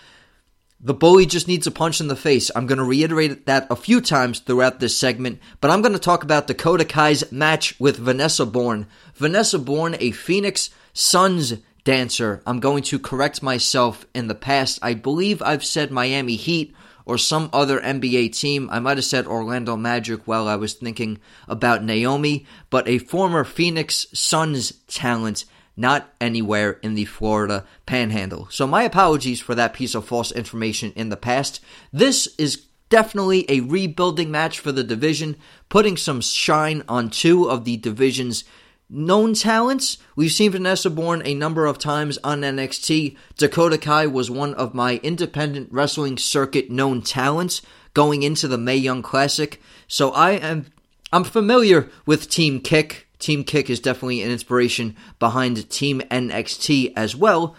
The 0.83 0.95
bully 0.95 1.27
just 1.27 1.47
needs 1.47 1.67
a 1.67 1.71
punch 1.71 2.01
in 2.01 2.09
the 2.09 2.17
face. 2.17 2.51
I'm 2.57 2.67
going 2.67 2.79
to 2.79 2.85
reiterate 2.85 3.45
that 3.45 3.67
a 3.69 3.77
few 3.77 4.01
times 4.01 4.39
throughout 4.39 4.81
this 4.81 4.97
segment, 4.97 5.39
but 5.61 5.71
I'm 5.71 5.83
going 5.83 5.93
to 5.93 5.99
talk 5.99 6.25
about 6.25 6.47
Dakota 6.47 6.87
Kai's 6.87 7.31
match 7.31 7.79
with 7.79 7.99
Vanessa 7.99 8.47
Borne. 8.47 8.87
Vanessa 9.15 9.59
Borne, 9.59 9.97
a 10.01 10.11
Phoenix 10.13 10.71
Suns 10.95 11.59
dancer. 11.85 12.43
I'm 12.47 12.61
going 12.61 12.83
to 12.85 12.99
correct 12.99 13.43
myself 13.43 14.07
in 14.15 14.29
the 14.29 14.35
past. 14.35 14.79
I 14.81 14.95
believe 14.95 15.43
I've 15.43 15.67
said 15.67 15.91
Miami 15.91 16.37
Heat 16.37 16.75
or 17.05 17.19
some 17.19 17.51
other 17.53 17.79
NBA 17.81 18.39
team. 18.39 18.71
I 18.73 18.79
might 18.79 18.97
have 18.97 19.05
said 19.05 19.27
Orlando 19.27 19.77
Magic 19.77 20.27
while 20.27 20.49
I 20.49 20.57
was 20.57 20.73
thinking 20.73 21.19
about 21.47 21.85
Naomi, 21.85 22.47
but 22.71 22.89
a 22.89 22.99
former 22.99 23.45
Phoenix 23.45 24.07
Suns 24.15 24.73
talent 24.87 25.45
not 25.77 26.12
anywhere 26.21 26.73
in 26.83 26.95
the 26.95 27.05
Florida 27.05 27.65
panhandle. 27.87 28.49
So, 28.50 28.67
my 28.67 28.83
apologies 28.83 29.41
for 29.41 29.55
that 29.55 29.73
piece 29.73 29.95
of 29.95 30.05
false 30.05 30.33
information 30.33 30.93
in 30.97 31.09
the 31.09 31.17
past. 31.17 31.61
This 31.93 32.35
is 32.39 32.67
definitely 32.89 33.47
a 33.49 33.61
rebuilding 33.61 34.31
match 34.31 34.59
for 34.59 34.73
the 34.73 34.85
division, 34.85 35.37
putting 35.69 35.97
some 35.97 36.21
shine 36.21 36.83
on 36.89 37.09
two 37.09 37.49
of 37.49 37.65
the 37.65 37.77
division's 37.77 38.45
known 38.91 39.35
talents. 39.35 39.99
We've 40.17 40.33
seen 40.33 40.50
Vanessa 40.50 40.91
Borne 40.91 41.23
a 41.25 41.35
number 41.35 41.65
of 41.67 41.79
times 41.79 42.19
on 42.25 42.41
NXT. 42.41 43.17
Dakota 43.37 43.79
Kai 43.79 44.07
was 44.07 44.31
one 44.31 44.53
of 44.55 44.75
my 44.75 45.00
independent 45.03 45.73
wrestling 45.73 46.19
circuit 46.19 46.71
known 46.71 47.00
talents 47.00 47.62
going 47.95 48.23
into 48.23 48.49
the 48.49 48.59
Mae 48.59 48.77
Young 48.77 49.03
Classic. 49.03 49.62
So 49.87 50.11
I 50.11 50.33
am 50.33 50.67
I'm 51.12 51.25
familiar 51.25 51.89
with 52.07 52.29
Team 52.29 52.61
Kick. 52.61 53.09
Team 53.21 53.45
Kick 53.45 53.71
is 53.71 53.79
definitely 53.79 54.23
an 54.23 54.31
inspiration 54.31 54.97
behind 55.19 55.71
Team 55.71 56.00
NXT 56.11 56.93
as 56.97 57.15
well. 57.15 57.55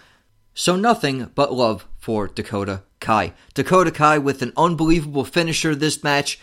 So 0.53 0.75
nothing 0.75 1.31
but 1.33 1.53
love 1.53 1.87
for 1.97 2.27
Dakota 2.27 2.83
Kai. 2.99 3.33
Dakota 3.53 3.91
Kai 3.91 4.17
with 4.17 4.41
an 4.41 4.51
unbelievable 4.57 5.23
finisher 5.23 5.73
this 5.73 6.03
match. 6.03 6.39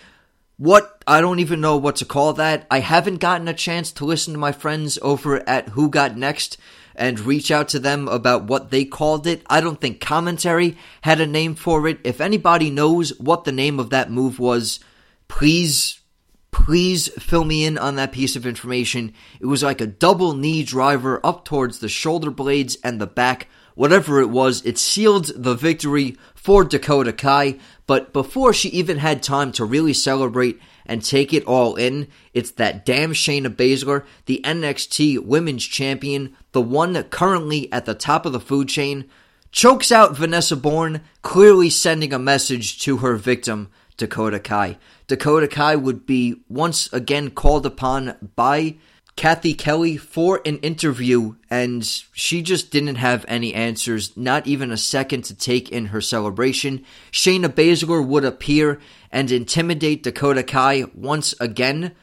What? 0.57 1.03
I 1.07 1.21
don't 1.21 1.41
even 1.41 1.61
know 1.61 1.77
what 1.77 1.97
to 1.97 2.05
call 2.05 2.33
that. 2.35 2.67
I 2.71 2.81
haven't 2.81 3.19
gotten 3.19 3.49
a 3.49 3.55
chance 3.55 3.93
to 3.93 4.05
listen 4.05 4.33
to 4.33 4.39
my 4.39 4.53
friends 4.53 4.99
over 5.03 5.47
at 5.49 5.71
Who 5.71 5.91
Got 5.91 6.17
Next 6.17 6.57
and 6.95 7.21
reach 7.21 7.51
out 7.51 7.69
to 7.69 7.79
them 7.79 8.09
about 8.09 8.45
what 8.45 8.71
they 8.71 8.85
called 8.85 9.27
it. 9.27 9.43
I 9.49 9.61
don't 9.61 9.81
think 9.81 10.01
commentary 10.01 10.77
had 11.03 11.21
a 11.21 11.27
name 11.27 11.55
for 11.55 11.87
it. 11.87 12.01
If 12.03 12.21
anybody 12.21 12.71
knows 12.71 13.17
what 13.21 13.45
the 13.45 13.53
name 13.53 13.79
of 13.79 13.91
that 13.91 14.11
move 14.11 14.41
was, 14.41 14.81
please 15.29 16.01
Please 16.51 17.09
fill 17.19 17.45
me 17.45 17.65
in 17.65 17.79
on 17.79 17.97
that 17.97 18.13
piece 18.13 18.37
of 18.37 18.47
information. 18.47 19.13
It 19.41 19.47
was 19.47 19.63
like 19.63 19.81
a 19.81 19.87
double 19.87 20.35
knee 20.35 20.63
driver 20.63 21.21
up 21.25 21.45
towards 21.45 21.79
the 21.79 21.89
shoulder 21.89 22.31
blades 22.31 22.77
and 22.83 23.01
the 23.01 23.07
back. 23.07 23.49
Whatever 23.75 24.21
it 24.21 24.31
was, 24.31 24.65
it 24.67 24.77
sealed 24.77 25.31
the 25.37 25.55
victory 25.55 26.17
for 26.35 26.65
Dakota 26.65 27.13
Kai. 27.13 27.59
But 27.87 28.13
before 28.13 28.53
she 28.53 28.71
even 28.71 28.99
had 28.99 29.23
time 29.23 29.53
to 29.53 29.65
really 29.65 29.93
celebrate 29.95 30.59
and 30.85 31.05
take 31.05 31.33
it 31.33 31.45
all 31.45 31.77
in, 31.77 32.09
it's 32.33 32.51
that 32.53 32.85
damn 32.85 33.13
Shayna 33.13 33.55
Baszler, 33.55 34.05
the 34.27 34.41
NXT 34.43 35.21
Women's 35.25 35.65
Champion, 35.65 36.35
the 36.53 36.63
one 36.63 37.01
currently 37.05 37.71
at 37.73 37.85
the 37.85 37.95
top 37.95 38.27
of 38.27 38.33
the 38.33 38.41
food 38.41 38.69
chain, 38.69 39.05
chokes 39.53 39.93
out 39.93 40.17
Vanessa 40.17 40.57
Borne, 40.57 41.03
clearly 41.23 41.71
sending 41.71 42.13
a 42.13 42.19
message 42.19 42.81
to 42.81 42.99
her 42.99 43.17
victim, 43.17 43.71
Dakota 43.99 44.41
Kai. 44.41 44.79
Dakota 45.07 45.47
Kai 45.47 45.77
would 45.77 46.07
be 46.07 46.37
once 46.49 46.91
again 46.93 47.31
called 47.31 47.67
upon 47.67 48.17
by 48.35 48.77
Cathy 49.17 49.53
Kelley 49.53 49.97
for 49.97 50.41
an 50.47 50.59
interview, 50.59 51.35
and 51.51 51.85
she 51.85 52.41
just 52.41 52.71
didn't 52.71 52.95
have 52.95 53.25
any 53.27 53.53
answers, 53.53 54.17
not 54.17 54.47
even 54.47 54.71
a 54.71 54.77
second 54.77 55.23
to 55.23 55.35
take 55.35 55.71
in 55.71 55.87
her 55.87 56.01
celebration. 56.01 56.85
Shayna 57.11 57.49
Baszler 57.49 58.07
would 58.07 58.25
appear 58.25 58.81
and 59.11 59.33
intimidate 59.33 60.05
Dakota 60.05 60.45
Kai 60.45 60.85
once 60.95 61.35
again, 61.41 61.97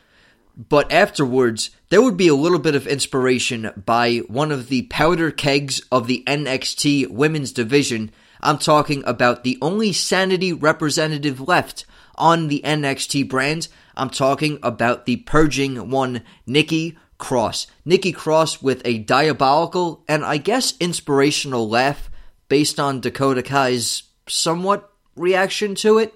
but 0.57 0.91
afterwards, 0.91 1.69
there 1.87 2.01
would 2.01 2.17
be 2.17 2.27
a 2.27 2.35
little 2.35 2.59
bit 2.59 2.75
of 2.75 2.85
inspiration 2.85 3.71
by 3.85 4.17
one 4.27 4.51
of 4.51 4.67
the 4.67 4.81
powder 4.83 5.31
kegs 5.31 5.81
of 5.93 6.07
the 6.07 6.21
NXT 6.27 7.09
women's 7.09 7.53
division. 7.53 8.11
I'm 8.45 8.59
talking 8.59 9.03
about 9.05 9.43
the 9.43 9.57
only 9.61 9.91
sanity 9.91 10.53
representative 10.53 11.41
left 11.41 11.85
on 12.13 12.47
the 12.47 12.61
NXT 12.63 13.27
brand. 13.27 13.67
I'm 13.97 14.11
talking 14.11 14.59
about 14.61 15.05
the 15.05 15.17
purging 15.17 15.89
one, 15.89 16.21
Nikki 16.45 16.95
Cross. 17.17 17.65
Nikki 17.85 18.11
Cross 18.11 18.61
with 18.61 18.83
a 18.85 18.99
diabolical 18.99 20.03
and 20.07 20.23
I 20.23 20.37
guess 20.37 20.75
inspirational 20.79 21.67
laugh 21.67 22.11
based 22.47 22.79
on 22.79 22.99
Dakota 22.99 23.41
Kai's 23.41 24.03
somewhat 24.27 24.91
reaction 25.15 25.73
to 25.75 25.97
it 25.97 26.13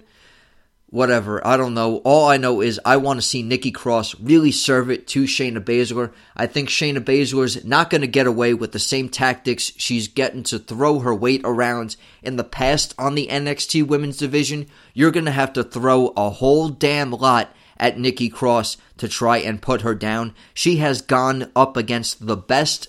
whatever. 0.90 1.44
I 1.46 1.56
don't 1.56 1.74
know. 1.74 1.98
All 1.98 2.28
I 2.28 2.36
know 2.36 2.60
is 2.60 2.80
I 2.84 2.96
want 2.96 3.18
to 3.18 3.26
see 3.26 3.42
Nikki 3.42 3.70
Cross 3.70 4.18
really 4.20 4.52
serve 4.52 4.90
it 4.90 5.06
to 5.08 5.24
Shayna 5.24 5.58
Baszler. 5.58 6.12
I 6.36 6.46
think 6.46 6.68
Shayna 6.68 6.98
Baszler's 6.98 7.64
not 7.64 7.90
going 7.90 8.00
to 8.00 8.06
get 8.06 8.26
away 8.26 8.54
with 8.54 8.72
the 8.72 8.78
same 8.78 9.08
tactics 9.08 9.72
she's 9.76 10.08
getting 10.08 10.42
to 10.44 10.58
throw 10.58 10.98
her 10.98 11.14
weight 11.14 11.42
around 11.44 11.96
in 12.22 12.36
the 12.36 12.44
past 12.44 12.94
on 12.98 13.14
the 13.14 13.28
NXT 13.28 13.86
women's 13.86 14.18
division. 14.18 14.66
You're 14.92 15.12
going 15.12 15.26
to 15.26 15.30
have 15.30 15.52
to 15.54 15.64
throw 15.64 16.08
a 16.16 16.30
whole 16.30 16.68
damn 16.68 17.12
lot 17.12 17.54
at 17.76 17.98
Nikki 17.98 18.28
Cross 18.28 18.76
to 18.98 19.08
try 19.08 19.38
and 19.38 19.62
put 19.62 19.80
her 19.80 19.94
down. 19.94 20.34
She 20.52 20.76
has 20.76 21.00
gone 21.00 21.50
up 21.56 21.76
against 21.76 22.26
the 22.26 22.36
best 22.36 22.88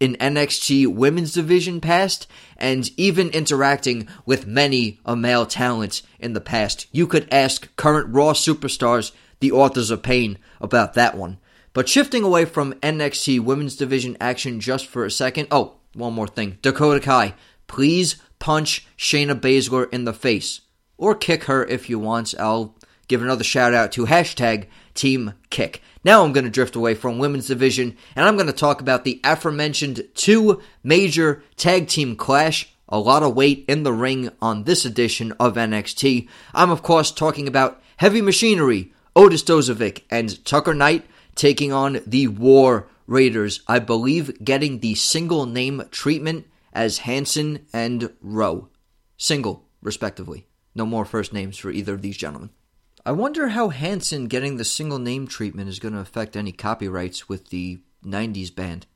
in 0.00 0.16
NXT 0.16 0.86
women's 0.94 1.32
division 1.32 1.80
past 1.80 2.26
and 2.56 2.90
even 2.96 3.28
interacting 3.30 4.08
with 4.26 4.46
many 4.46 5.00
a 5.04 5.16
male 5.16 5.46
talent 5.46 6.02
in 6.18 6.32
the 6.32 6.40
past. 6.40 6.86
You 6.92 7.06
could 7.06 7.28
ask 7.32 7.74
current 7.76 8.12
Raw 8.12 8.32
superstars, 8.32 9.12
the 9.40 9.52
authors 9.52 9.90
of 9.90 10.02
pain, 10.02 10.38
about 10.60 10.94
that 10.94 11.16
one. 11.16 11.38
But 11.72 11.88
shifting 11.88 12.22
away 12.22 12.44
from 12.44 12.74
NXT 12.74 13.40
women's 13.40 13.76
division 13.76 14.16
action 14.20 14.60
just 14.60 14.86
for 14.86 15.04
a 15.04 15.10
second. 15.10 15.48
Oh, 15.50 15.74
one 15.94 16.12
more 16.12 16.28
thing. 16.28 16.58
Dakota 16.62 17.00
Kai, 17.00 17.34
please 17.66 18.16
punch 18.38 18.86
Shayna 18.96 19.38
Baszler 19.38 19.92
in 19.92 20.04
the 20.04 20.12
face. 20.12 20.60
Or 20.96 21.14
kick 21.14 21.44
her 21.44 21.64
if 21.64 21.90
you 21.90 21.98
want. 21.98 22.34
I'll 22.38 22.76
give 23.08 23.22
another 23.22 23.44
shout 23.44 23.74
out 23.74 23.92
to 23.92 24.06
hashtag 24.06 24.66
Team 24.94 25.34
Kick. 25.50 25.82
Now 26.04 26.24
I'm 26.24 26.32
going 26.32 26.44
to 26.44 26.50
drift 26.50 26.76
away 26.76 26.94
from 26.94 27.18
women's 27.18 27.46
division 27.46 27.96
and 28.14 28.26
I'm 28.26 28.36
going 28.36 28.46
to 28.46 28.52
talk 28.52 28.80
about 28.80 29.04
the 29.04 29.20
aforementioned 29.24 30.08
two 30.14 30.60
major 30.82 31.42
tag 31.56 31.88
team 31.88 32.16
clash. 32.16 32.70
A 32.88 32.98
lot 32.98 33.22
of 33.22 33.34
weight 33.34 33.64
in 33.66 33.82
the 33.82 33.92
ring 33.92 34.30
on 34.40 34.64
this 34.64 34.84
edition 34.84 35.32
of 35.40 35.54
NXT. 35.54 36.28
I'm 36.52 36.70
of 36.70 36.82
course 36.82 37.10
talking 37.10 37.48
about 37.48 37.82
Heavy 37.96 38.20
Machinery, 38.20 38.92
Otis 39.16 39.42
Dozovic, 39.42 40.02
and 40.10 40.44
Tucker 40.44 40.74
Knight 40.74 41.04
taking 41.34 41.72
on 41.72 42.00
the 42.06 42.28
War 42.28 42.88
Raiders. 43.06 43.60
I 43.66 43.78
believe 43.78 44.44
getting 44.44 44.80
the 44.80 44.94
single 44.94 45.46
name 45.46 45.82
treatment 45.90 46.46
as 46.72 46.98
Hanson 46.98 47.66
and 47.72 48.12
Rowe. 48.20 48.68
Single, 49.16 49.64
respectively. 49.80 50.46
No 50.74 50.84
more 50.84 51.04
first 51.04 51.32
names 51.32 51.56
for 51.56 51.70
either 51.70 51.94
of 51.94 52.02
these 52.02 52.16
gentlemen. 52.16 52.50
I 53.06 53.12
wonder 53.12 53.48
how 53.48 53.68
Hanson 53.68 54.28
getting 54.28 54.56
the 54.56 54.64
single 54.64 54.98
name 54.98 55.26
treatment 55.26 55.68
is 55.68 55.78
going 55.78 55.92
to 55.92 56.00
affect 56.00 56.36
any 56.36 56.52
copyrights 56.52 57.28
with 57.28 57.50
the 57.50 57.80
90s 58.02 58.54
band. 58.54 58.86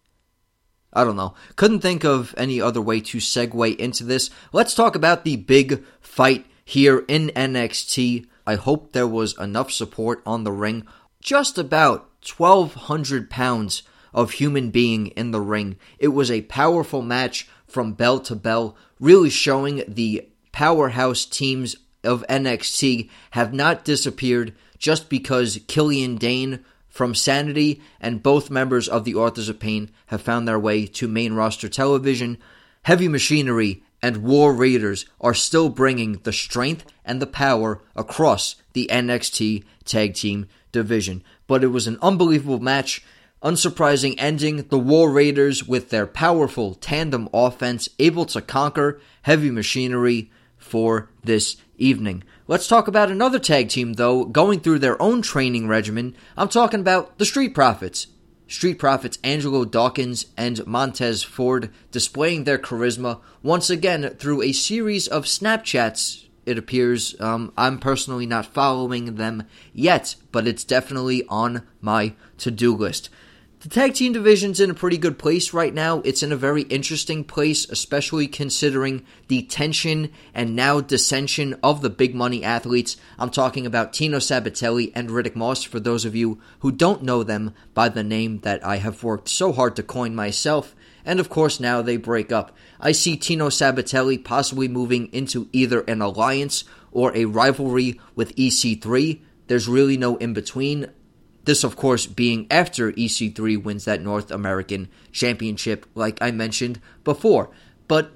I 0.95 1.05
don't 1.05 1.17
know. 1.17 1.35
Couldn't 1.57 1.81
think 1.81 2.07
of 2.07 2.35
any 2.39 2.59
other 2.59 2.81
way 2.81 3.01
to 3.03 3.19
segue 3.19 3.77
into 3.77 4.05
this. 4.05 4.31
Let's 4.51 4.75
talk 4.75 4.97
about 4.97 5.25
the 5.25 5.37
big 5.37 5.85
fight 6.01 6.47
here 6.65 7.05
in 7.07 7.29
NXT. 7.37 8.27
I 8.47 8.55
hope 8.55 8.93
there 8.93 9.07
was 9.07 9.39
enough 9.39 9.71
support 9.71 10.23
on 10.25 10.45
the 10.45 10.53
ring. 10.53 10.87
Just 11.21 11.59
about 11.59 12.09
1,200 12.35 13.29
pounds 13.29 13.83
of 14.15 14.33
human 14.33 14.71
being 14.71 15.09
in 15.09 15.33
the 15.33 15.41
ring. 15.43 15.77
It 15.99 16.09
was 16.09 16.31
a 16.31 16.43
powerful 16.43 17.03
match 17.03 17.47
from 17.67 17.93
bell 17.93 18.21
to 18.21 18.35
bell, 18.35 18.75
really 18.99 19.29
showing 19.29 19.85
the 19.87 20.27
powerhouse 20.53 21.27
teams 21.27 21.77
of 22.09 22.25
NXT 22.29 23.09
have 23.33 23.53
not 23.53 23.85
disappeared 23.85 24.55
just 24.79 25.09
because 25.09 25.61
Killian 25.69 26.17
Dain 26.17 26.65
from 26.89 27.15
Sanity 27.15 27.81
and 28.01 28.23
both 28.23 28.51
members 28.51 28.89
of 28.89 29.05
the 29.05 29.15
Authors 29.15 29.49
of 29.49 29.61
Pain 29.61 29.91
have 30.07 30.23
found 30.23 30.49
their 30.49 30.59
way 30.59 30.87
to 30.87 31.07
main 31.07 31.35
roster 31.35 31.69
television. 31.69 32.39
Heavy 32.83 33.07
Machinery 33.07 33.83
and 34.03 34.19
War 34.19 34.53
Raiders 34.53 35.07
are 35.21 35.35
still 35.35 35.69
bringing 35.69 36.15
the 36.23 36.33
strength 36.33 36.85
and 37.05 37.21
the 37.21 37.27
power 37.27 37.83
across 37.95 38.57
the 38.73 38.89
NXT 38.91 39.65
tag 39.85 40.15
team 40.15 40.49
division. 40.73 41.23
But 41.47 41.63
it 41.63 41.69
was 41.69 41.87
an 41.87 41.99
unbelievable 42.01 42.61
match. 42.61 43.05
Unsurprising 43.43 44.17
ending, 44.19 44.67
the 44.69 44.79
War 44.79 45.11
Raiders, 45.11 45.67
with 45.67 45.91
their 45.91 46.07
powerful 46.07 46.75
tandem 46.75 47.29
offense, 47.33 47.89
able 48.01 48.25
to 48.27 48.41
conquer 48.41 49.01
Heavy 49.23 49.51
Machinery 49.51 50.31
for 50.59 51.11
this 51.25 51.57
evening. 51.77 52.25
Let's 52.47 52.69
talk 52.69 52.89
about 52.89 53.11
another 53.11 53.39
tag 53.39 53.69
team, 53.69 53.95
though, 53.95 54.25
going 54.25 54.61
through 54.61 54.81
their 54.81 55.01
own 55.01 55.23
training 55.23 55.69
regimen. 55.69 56.15
I'm 56.37 56.49
talking 56.49 56.81
about 56.81 57.19
the 57.19 57.25
Street 57.25 57.55
Profits. 57.55 58.09
Street 58.47 58.79
Profits 58.79 59.19
Angelo 59.23 59.65
Dawkins 59.65 60.27
and 60.37 60.67
Montez 60.67 61.23
Ford 61.23 61.71
displaying 61.91 62.45
their 62.45 62.59
charisma 62.59 63.21
once 63.43 63.69
again 63.69 64.17
through 64.19 64.43
a 64.43 64.53
series 64.53 65.07
of 65.07 65.25
Snapchats. 65.25 66.25
It 66.47 66.57
appears 66.57 67.15
um, 67.21 67.53
I'm 67.59 67.79
personally 67.79 68.25
not 68.25 68.47
following 68.47 69.17
them 69.17 69.45
yet, 69.75 70.17
but 70.33 70.49
it's 70.49 70.65
definitely 70.65 71.25
on 71.29 71.67
my 71.83 72.15
to 72.39 72.51
do 72.51 72.75
list. 72.75 73.11
The 73.61 73.69
tag 73.69 73.95
team 73.95 74.13
division's 74.13 74.61
in 74.61 74.71
a 74.71 74.75
pretty 74.75 74.99
good 74.99 75.19
place 75.19 75.53
right 75.53 75.75
now. 75.75 76.01
It's 76.05 76.23
in 76.23 76.31
a 76.31 76.37
very 76.37 76.63
interesting 76.63 77.25
place, 77.25 77.69
especially 77.69 78.29
considering 78.29 79.05
the 79.27 79.43
tension 79.43 80.13
and 80.33 80.55
now 80.55 80.81
dissension 80.81 81.59
of 81.61 81.83
the 81.83 81.91
big 81.91 82.15
money 82.15 82.45
athletes. 82.45 82.97
I'm 83.19 83.31
talking 83.31 83.67
about 83.67 83.93
Tino 83.93 84.19
Sabbatelli 84.19 84.93
and 84.95 85.11
Riddick 85.11 85.35
Moss 85.35 85.65
for 85.65 85.81
those 85.81 86.05
of 86.05 86.15
you 86.15 86.41
who 86.61 86.71
don't 86.71 87.03
know 87.03 87.25
them 87.25 87.53
by 87.75 87.89
the 87.89 88.05
name 88.05 88.39
that 88.43 88.65
I 88.65 88.77
have 88.77 89.03
worked 89.03 89.29
so 89.29 89.51
hard 89.51 89.75
to 89.75 89.83
coin 89.83 90.15
myself. 90.15 90.77
And 91.05 91.19
of 91.19 91.29
course, 91.29 91.59
now 91.59 91.83
they 91.83 91.97
break 91.97 92.31
up. 92.31 92.57
I 92.79 92.93
see 92.93 93.17
Tino 93.17 93.49
Sabbatelli 93.49 94.23
possibly 94.23 94.69
moving 94.69 95.13
into 95.13 95.49
either 95.53 95.81
an 95.81 96.01
alliance 96.01 96.63
or 96.93 97.13
a 97.17 97.25
rivalry 97.25 98.01
with 98.15 98.37
EC3. 98.37 99.21
There's 99.49 99.67
really 99.67 99.97
no 99.97 100.15
in 100.19 100.33
between. 100.33 100.93
This, 101.49 101.65
of 101.65 101.77
course, 101.77 102.05
being 102.05 102.47
after 102.51 102.93
EC3 102.93 103.63
wins 103.63 103.87
that 103.87 104.03
North 104.03 104.31
American 104.31 104.91
Championship, 105.13 105.87
like 105.95 106.19
I 106.21 106.31
mentioned 106.31 106.79
before. 107.05 107.49
But 107.87 108.11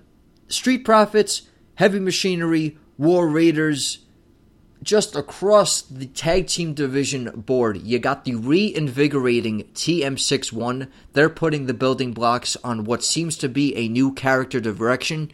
Street 0.49 0.85
Profits, 0.85 1.49
Heavy 1.77 1.99
Machinery, 1.99 2.77
War 2.99 3.27
Raiders, 3.27 4.01
just 4.83 5.17
across 5.17 5.81
the 5.81 6.05
tag 6.05 6.49
team 6.49 6.75
division 6.75 7.31
board, 7.35 7.79
you 7.79 7.99
got 7.99 8.27
the 8.27 8.35
reinvigorating 8.35 9.63
TM61. 9.73 10.89
They're 11.15 11.31
putting 11.31 11.65
the 11.65 11.73
building 11.73 12.13
blocks 12.13 12.59
on 12.63 12.85
what 12.85 13.03
seems 13.03 13.39
to 13.39 13.49
be 13.49 13.75
a 13.75 13.89
new 13.89 14.13
character 14.13 14.61
direction. 14.61 15.33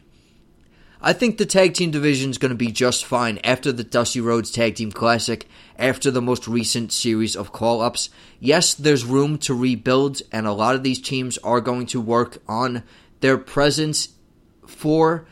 I 1.01 1.13
think 1.13 1.39
the 1.39 1.47
tag 1.47 1.75
team 1.75 1.91
division 1.91 2.31
is 2.31 2.39
going 2.39 2.51
to 2.51 2.57
be 2.57 2.73
just 2.73 3.05
fine 3.05 3.39
after 3.45 3.71
the 3.71 3.85
Dusty 3.85 4.21
Rhodes 4.21 4.51
Tag 4.51 4.75
Team 4.75 4.91
Classic, 4.91 5.49
after 5.79 6.11
the 6.11 6.23
most 6.23 6.49
recent 6.49 6.93
series 6.93 7.37
of 7.37 7.53
call 7.53 7.81
ups. 7.81 8.11
Yes, 8.41 8.75
there's 8.75 9.05
room 9.05 9.39
to 9.39 9.55
rebuild, 9.55 10.21
and 10.33 10.47
a 10.47 10.53
lot 10.53 10.75
of 10.75 10.83
these 10.83 11.01
teams 11.01 11.39
are 11.39 11.61
going 11.61 11.87
to 11.87 12.01
work 12.01 12.43
on 12.49 12.83
their 13.21 13.39
presence 13.39 14.09
for 14.67 15.27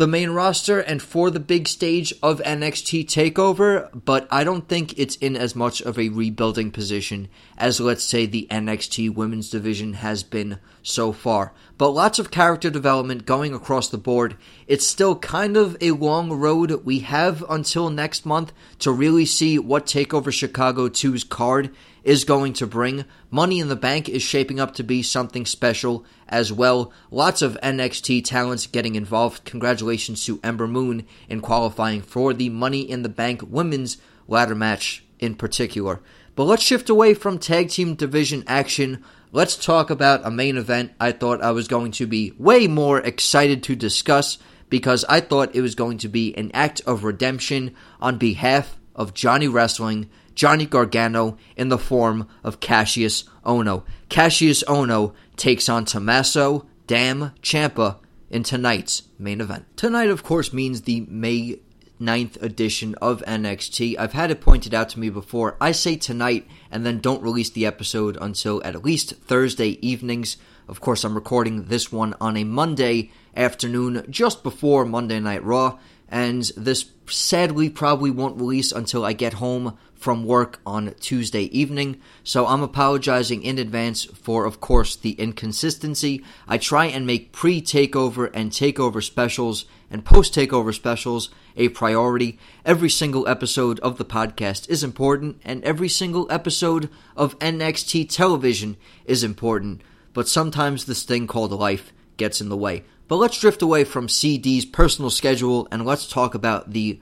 the 0.00 0.06
main 0.06 0.30
roster 0.30 0.80
and 0.80 1.02
for 1.02 1.30
the 1.30 1.38
big 1.38 1.68
stage 1.68 2.14
of 2.22 2.40
NXT 2.40 3.04
TakeOver, 3.04 3.90
but 3.92 4.26
I 4.30 4.44
don't 4.44 4.66
think 4.66 4.98
it's 4.98 5.16
in 5.16 5.36
as 5.36 5.54
much 5.54 5.82
of 5.82 5.98
a 5.98 6.08
rebuilding 6.08 6.70
position 6.70 7.28
as, 7.58 7.82
let's 7.82 8.02
say, 8.02 8.24
the 8.24 8.48
NXT 8.50 9.12
women's 9.14 9.50
division 9.50 9.92
has 9.92 10.22
been 10.22 10.58
so 10.82 11.12
far. 11.12 11.52
But 11.76 11.90
lots 11.90 12.18
of 12.18 12.30
character 12.30 12.70
development 12.70 13.26
going 13.26 13.52
across 13.52 13.90
the 13.90 13.98
board. 13.98 14.38
It's 14.66 14.86
still 14.86 15.16
kind 15.16 15.58
of 15.58 15.76
a 15.82 15.90
long 15.90 16.32
road. 16.32 16.82
We 16.82 17.00
have 17.00 17.44
until 17.50 17.90
next 17.90 18.24
month 18.24 18.54
to 18.78 18.90
really 18.90 19.26
see 19.26 19.58
what 19.58 19.84
TakeOver 19.84 20.32
Chicago 20.32 20.88
2's 20.88 21.24
card 21.24 21.74
is 22.04 22.24
going 22.24 22.52
to 22.54 22.66
bring. 22.66 23.04
Money 23.30 23.60
in 23.60 23.68
the 23.68 23.76
Bank 23.76 24.08
is 24.08 24.22
shaping 24.22 24.58
up 24.58 24.74
to 24.74 24.82
be 24.82 25.02
something 25.02 25.46
special 25.46 26.04
as 26.28 26.52
well. 26.52 26.92
Lots 27.10 27.42
of 27.42 27.58
NXT 27.62 28.24
talents 28.24 28.66
getting 28.66 28.94
involved. 28.94 29.44
Congratulations 29.44 30.24
to 30.26 30.40
Ember 30.42 30.66
Moon 30.66 31.06
in 31.28 31.40
qualifying 31.40 32.02
for 32.02 32.32
the 32.32 32.48
Money 32.48 32.82
in 32.82 33.02
the 33.02 33.08
Bank 33.08 33.42
women's 33.46 33.98
ladder 34.28 34.54
match 34.54 35.04
in 35.18 35.34
particular. 35.34 36.00
But 36.34 36.44
let's 36.44 36.62
shift 36.62 36.88
away 36.88 37.14
from 37.14 37.38
tag 37.38 37.68
team 37.68 37.94
division 37.94 38.44
action. 38.46 39.04
Let's 39.32 39.56
talk 39.56 39.90
about 39.90 40.26
a 40.26 40.30
main 40.30 40.56
event 40.56 40.92
I 40.98 41.12
thought 41.12 41.42
I 41.42 41.50
was 41.50 41.68
going 41.68 41.92
to 41.92 42.06
be 42.06 42.32
way 42.38 42.66
more 42.66 43.00
excited 43.00 43.62
to 43.64 43.76
discuss 43.76 44.38
because 44.68 45.04
I 45.08 45.20
thought 45.20 45.54
it 45.54 45.60
was 45.60 45.74
going 45.74 45.98
to 45.98 46.08
be 46.08 46.34
an 46.36 46.50
act 46.54 46.80
of 46.86 47.04
redemption 47.04 47.74
on 48.00 48.16
behalf 48.16 48.78
of 48.94 49.14
Johnny 49.14 49.48
Wrestling 49.48 50.08
Johnny 50.40 50.64
Gargano 50.64 51.36
in 51.54 51.68
the 51.68 51.76
form 51.76 52.26
of 52.42 52.60
Cassius 52.60 53.24
Ohno. 53.44 53.82
Cassius 54.08 54.64
Ohno 54.64 55.12
takes 55.36 55.68
on 55.68 55.84
Tommaso 55.84 56.64
Dam 56.86 57.32
Ciampa 57.42 57.98
in 58.30 58.42
tonight's 58.42 59.02
main 59.18 59.42
event. 59.42 59.66
Tonight, 59.76 60.08
of 60.08 60.22
course, 60.22 60.50
means 60.50 60.80
the 60.80 61.00
May 61.10 61.58
9th 62.00 62.40
edition 62.40 62.94
of 63.02 63.22
NXT. 63.26 63.98
I've 63.98 64.14
had 64.14 64.30
it 64.30 64.40
pointed 64.40 64.72
out 64.72 64.88
to 64.88 64.98
me 64.98 65.10
before. 65.10 65.58
I 65.60 65.72
say 65.72 65.96
tonight 65.96 66.48
and 66.70 66.86
then 66.86 67.00
don't 67.00 67.22
release 67.22 67.50
the 67.50 67.66
episode 67.66 68.16
until 68.18 68.64
at 68.64 68.82
least 68.82 69.16
Thursday 69.16 69.76
evenings. 69.86 70.38
Of 70.66 70.80
course, 70.80 71.04
I'm 71.04 71.14
recording 71.14 71.64
this 71.64 71.92
one 71.92 72.14
on 72.18 72.38
a 72.38 72.44
Monday 72.44 73.12
afternoon 73.36 74.06
just 74.08 74.42
before 74.42 74.86
Monday 74.86 75.20
Night 75.20 75.44
Raw, 75.44 75.78
and 76.10 76.50
this 76.56 76.86
sadly 77.06 77.70
probably 77.70 78.10
won't 78.10 78.36
release 78.36 78.72
until 78.72 79.04
I 79.04 79.12
get 79.12 79.34
home 79.34 79.78
from 79.94 80.24
work 80.24 80.60
on 80.64 80.94
Tuesday 80.98 81.42
evening, 81.42 82.00
so 82.24 82.46
I'm 82.46 82.62
apologizing 82.62 83.42
in 83.42 83.58
advance 83.58 84.06
for, 84.06 84.46
of 84.46 84.58
course, 84.58 84.96
the 84.96 85.12
inconsistency. 85.12 86.24
I 86.48 86.56
try 86.56 86.86
and 86.86 87.06
make 87.06 87.32
pre 87.32 87.60
takeover 87.60 88.30
and 88.32 88.50
takeover 88.50 89.02
specials 89.04 89.66
and 89.90 90.02
post 90.02 90.34
takeover 90.34 90.74
specials 90.74 91.28
a 91.54 91.68
priority. 91.68 92.38
Every 92.64 92.88
single 92.88 93.28
episode 93.28 93.78
of 93.80 93.98
the 93.98 94.04
podcast 94.06 94.70
is 94.70 94.82
important, 94.82 95.38
and 95.44 95.62
every 95.64 95.88
single 95.88 96.26
episode 96.30 96.88
of 97.14 97.38
NXT 97.38 98.08
television 98.08 98.78
is 99.04 99.22
important, 99.22 99.82
but 100.14 100.28
sometimes 100.28 100.86
this 100.86 101.02
thing 101.02 101.26
called 101.26 101.52
life 101.52 101.92
gets 102.16 102.40
in 102.40 102.48
the 102.48 102.56
way. 102.56 102.84
But 103.10 103.16
let's 103.16 103.40
drift 103.40 103.60
away 103.60 103.82
from 103.82 104.08
CD's 104.08 104.64
personal 104.64 105.10
schedule 105.10 105.66
and 105.72 105.84
let's 105.84 106.06
talk 106.06 106.32
about 106.36 106.70
the 106.70 107.00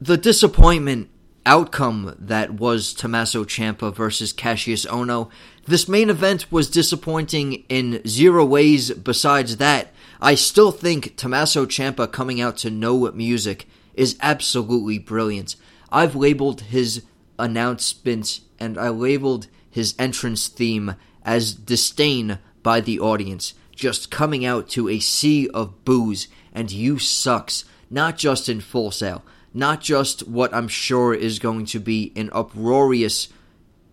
the 0.00 0.16
disappointment 0.16 1.10
outcome 1.44 2.14
that 2.20 2.52
was 2.52 2.94
Tommaso 2.94 3.42
Ciampa 3.42 3.92
versus 3.92 4.32
Cassius 4.32 4.86
Ohno. 4.86 5.28
This 5.66 5.88
main 5.88 6.08
event 6.08 6.52
was 6.52 6.70
disappointing 6.70 7.64
in 7.68 8.00
zero 8.06 8.44
ways 8.44 8.92
besides 8.92 9.56
that. 9.56 9.92
I 10.20 10.36
still 10.36 10.70
think 10.70 11.16
Tommaso 11.16 11.66
Ciampa 11.66 12.12
coming 12.12 12.40
out 12.40 12.56
to 12.58 12.70
no 12.70 13.10
music 13.10 13.66
is 13.94 14.16
absolutely 14.20 15.00
brilliant. 15.00 15.56
I've 15.90 16.14
labeled 16.14 16.60
his 16.60 17.02
announcement 17.40 18.38
and 18.60 18.78
I 18.78 18.90
labeled 18.90 19.48
his 19.68 19.96
entrance 19.98 20.46
theme 20.46 20.94
as 21.24 21.54
disdain 21.54 22.38
by 22.62 22.80
the 22.80 23.00
audience, 23.00 23.54
just 23.78 24.10
coming 24.10 24.44
out 24.44 24.68
to 24.70 24.88
a 24.88 24.98
sea 24.98 25.48
of 25.54 25.84
boos 25.84 26.28
and 26.52 26.70
you 26.70 26.98
sucks, 26.98 27.64
not 27.88 28.18
just 28.18 28.48
in 28.48 28.60
Full 28.60 28.90
Sail 28.90 29.24
not 29.54 29.80
just 29.80 30.28
what 30.28 30.54
I'm 30.54 30.68
sure 30.68 31.14
is 31.14 31.38
going 31.38 31.66
to 31.66 31.80
be 31.80 32.12
an 32.14 32.30
uproarious 32.32 33.28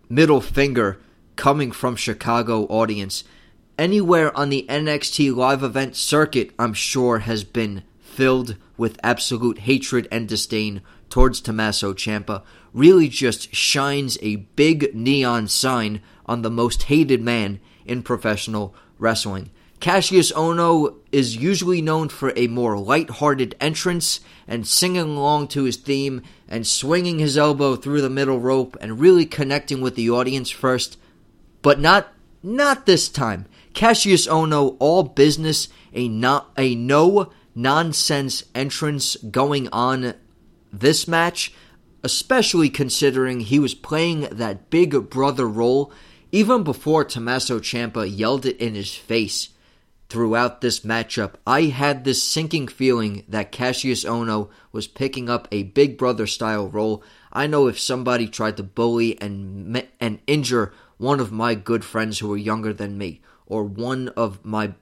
middle 0.08 0.40
finger 0.40 1.00
coming 1.34 1.72
from 1.72 1.96
Chicago 1.96 2.64
audience. 2.66 3.24
Anywhere 3.78 4.36
on 4.36 4.48
the 4.48 4.64
NXT 4.68 5.34
live 5.34 5.62
event 5.62 5.96
circuit, 5.96 6.52
I'm 6.58 6.72
sure, 6.72 7.20
has 7.20 7.44
been 7.44 7.82
filled 7.98 8.56
with 8.76 9.00
absolute 9.02 9.60
hatred 9.60 10.08
and 10.10 10.28
disdain 10.28 10.82
towards 11.10 11.40
Tommaso 11.40 11.92
Ciampa. 11.92 12.42
Really 12.72 13.08
just 13.08 13.54
shines 13.54 14.16
a 14.22 14.36
big 14.36 14.94
neon 14.94 15.48
sign 15.48 16.00
on 16.26 16.42
the 16.42 16.50
most 16.50 16.84
hated 16.84 17.22
man 17.22 17.60
in 17.84 18.02
professional 18.02 18.74
wrestling. 18.98 19.50
Cassius 19.80 20.32
Ohno 20.32 20.96
is 21.12 21.36
usually 21.36 21.82
known 21.82 22.08
for 22.08 22.32
a 22.34 22.46
more 22.48 22.78
light-hearted 22.78 23.54
entrance 23.60 24.20
and 24.48 24.66
singing 24.66 25.02
along 25.02 25.48
to 25.48 25.64
his 25.64 25.76
theme 25.76 26.22
and 26.48 26.66
swinging 26.66 27.18
his 27.18 27.36
elbow 27.36 27.76
through 27.76 28.00
the 28.00 28.10
middle 28.10 28.40
rope 28.40 28.76
and 28.80 28.98
really 28.98 29.26
connecting 29.26 29.80
with 29.80 29.94
the 29.94 30.10
audience 30.10 30.50
first, 30.50 30.98
but 31.62 31.78
not 31.78 32.12
not 32.42 32.86
this 32.86 33.08
time. 33.08 33.46
Cassius 33.74 34.26
Ohno 34.26 34.76
all 34.78 35.02
business, 35.02 35.68
a 35.92 36.08
not 36.08 36.50
a 36.56 36.74
no 36.74 37.32
nonsense 37.54 38.44
entrance 38.54 39.16
going 39.16 39.68
on 39.72 40.14
this 40.72 41.06
match, 41.06 41.52
especially 42.02 42.70
considering 42.70 43.40
he 43.40 43.58
was 43.58 43.74
playing 43.74 44.22
that 44.32 44.70
big 44.70 45.10
brother 45.10 45.46
role 45.46 45.92
even 46.32 46.62
before 46.62 47.04
Tommaso 47.04 47.58
Ciampa 47.58 48.04
yelled 48.04 48.46
it 48.46 48.56
in 48.58 48.74
his 48.74 48.94
face 48.94 49.50
throughout 50.08 50.60
this 50.60 50.80
matchup. 50.80 51.34
I 51.46 51.62
had 51.64 52.04
this 52.04 52.22
sinking 52.22 52.68
feeling 52.68 53.24
that 53.28 53.52
Cassius 53.52 54.04
Ohno 54.04 54.50
was 54.72 54.86
picking 54.86 55.28
up 55.28 55.48
a 55.50 55.64
Big 55.64 55.98
Brother 55.98 56.26
style 56.26 56.68
role. 56.68 57.02
I 57.32 57.46
know 57.46 57.66
if 57.66 57.78
somebody 57.78 58.28
tried 58.28 58.56
to 58.58 58.62
bully 58.62 59.20
and 59.20 59.82
and 60.00 60.20
injure 60.26 60.72
one 60.96 61.20
of 61.20 61.32
my 61.32 61.54
good 61.54 61.84
friends 61.84 62.18
who 62.18 62.28
were 62.28 62.36
younger 62.36 62.72
than 62.72 62.98
me, 62.98 63.20
or 63.46 63.64
one 63.64 64.08
of 64.10 64.44
my 64.44 64.74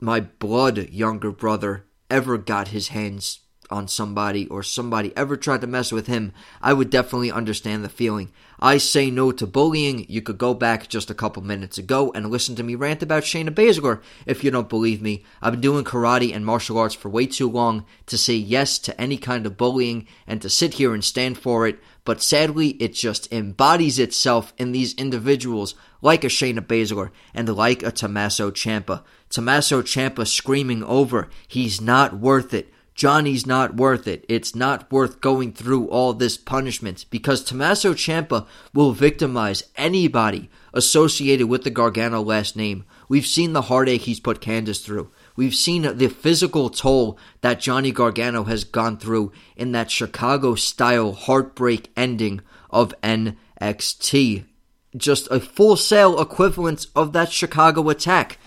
my 0.00 0.20
blood 0.20 0.90
younger 0.90 1.32
brother 1.32 1.84
ever 2.10 2.38
got 2.38 2.68
his 2.68 2.88
hands 2.88 3.40
on 3.70 3.88
somebody 3.88 4.46
or 4.48 4.62
somebody 4.62 5.16
ever 5.16 5.36
tried 5.36 5.60
to 5.60 5.66
mess 5.66 5.92
with 5.92 6.06
him, 6.06 6.32
I 6.60 6.72
would 6.72 6.90
definitely 6.90 7.30
understand 7.30 7.84
the 7.84 7.88
feeling. 7.88 8.30
I 8.60 8.78
say 8.78 9.10
no 9.10 9.30
to 9.32 9.46
bullying. 9.46 10.04
You 10.08 10.20
could 10.20 10.38
go 10.38 10.52
back 10.52 10.88
just 10.88 11.10
a 11.10 11.14
couple 11.14 11.42
minutes 11.44 11.78
ago 11.78 12.10
and 12.14 12.28
listen 12.28 12.56
to 12.56 12.64
me 12.64 12.74
rant 12.74 13.02
about 13.02 13.22
Shayna 13.22 13.50
Baszler 13.50 14.02
if 14.26 14.42
you 14.42 14.50
don't 14.50 14.68
believe 14.68 15.00
me. 15.00 15.24
I've 15.40 15.52
been 15.52 15.60
doing 15.60 15.84
karate 15.84 16.34
and 16.34 16.44
martial 16.44 16.78
arts 16.78 16.94
for 16.94 17.08
way 17.08 17.26
too 17.26 17.48
long 17.48 17.84
to 18.06 18.18
say 18.18 18.34
yes 18.34 18.78
to 18.80 19.00
any 19.00 19.16
kind 19.16 19.46
of 19.46 19.56
bullying 19.56 20.08
and 20.26 20.42
to 20.42 20.50
sit 20.50 20.74
here 20.74 20.92
and 20.92 21.04
stand 21.04 21.38
for 21.38 21.68
it, 21.68 21.78
but 22.04 22.20
sadly 22.20 22.70
it 22.80 22.94
just 22.94 23.32
embodies 23.32 23.98
itself 24.00 24.52
in 24.58 24.72
these 24.72 24.94
individuals 24.94 25.76
like 26.02 26.24
a 26.24 26.28
Shayna 26.28 26.60
Baszler 26.60 27.10
and 27.34 27.48
like 27.48 27.84
a 27.84 27.92
Tommaso 27.92 28.50
Ciampa. 28.50 29.04
Tommaso 29.30 29.82
Ciampa 29.82 30.26
screaming 30.26 30.82
over, 30.82 31.28
he's 31.46 31.80
not 31.80 32.18
worth 32.18 32.52
it. 32.52 32.72
Johnny's 32.98 33.46
not 33.46 33.76
worth 33.76 34.08
it. 34.08 34.24
It's 34.28 34.56
not 34.56 34.90
worth 34.90 35.20
going 35.20 35.52
through 35.52 35.86
all 35.86 36.12
this 36.12 36.36
punishment 36.36 37.04
because 37.10 37.44
Tommaso 37.44 37.94
Ciampa 37.94 38.44
will 38.74 38.90
victimize 38.90 39.62
anybody 39.76 40.50
associated 40.74 41.46
with 41.46 41.62
the 41.62 41.70
Gargano 41.70 42.20
last 42.20 42.56
name. 42.56 42.84
We've 43.08 43.24
seen 43.24 43.52
the 43.52 43.62
heartache 43.62 44.00
he's 44.00 44.18
put 44.18 44.40
Candice 44.40 44.84
through. 44.84 45.12
We've 45.36 45.54
seen 45.54 45.82
the 45.82 46.08
physical 46.08 46.70
toll 46.70 47.16
that 47.40 47.60
Johnny 47.60 47.92
Gargano 47.92 48.42
has 48.44 48.64
gone 48.64 48.98
through 48.98 49.30
in 49.56 49.70
that 49.70 49.92
Chicago 49.92 50.56
style 50.56 51.12
heartbreak 51.12 51.92
ending 51.96 52.40
of 52.68 52.92
NXT. 53.04 54.44
Just 54.96 55.28
a 55.30 55.38
Full 55.38 55.76
Sail 55.76 56.20
equivalent 56.20 56.88
of 56.96 57.12
that 57.12 57.30
Chicago 57.30 57.90
attack. 57.90 58.38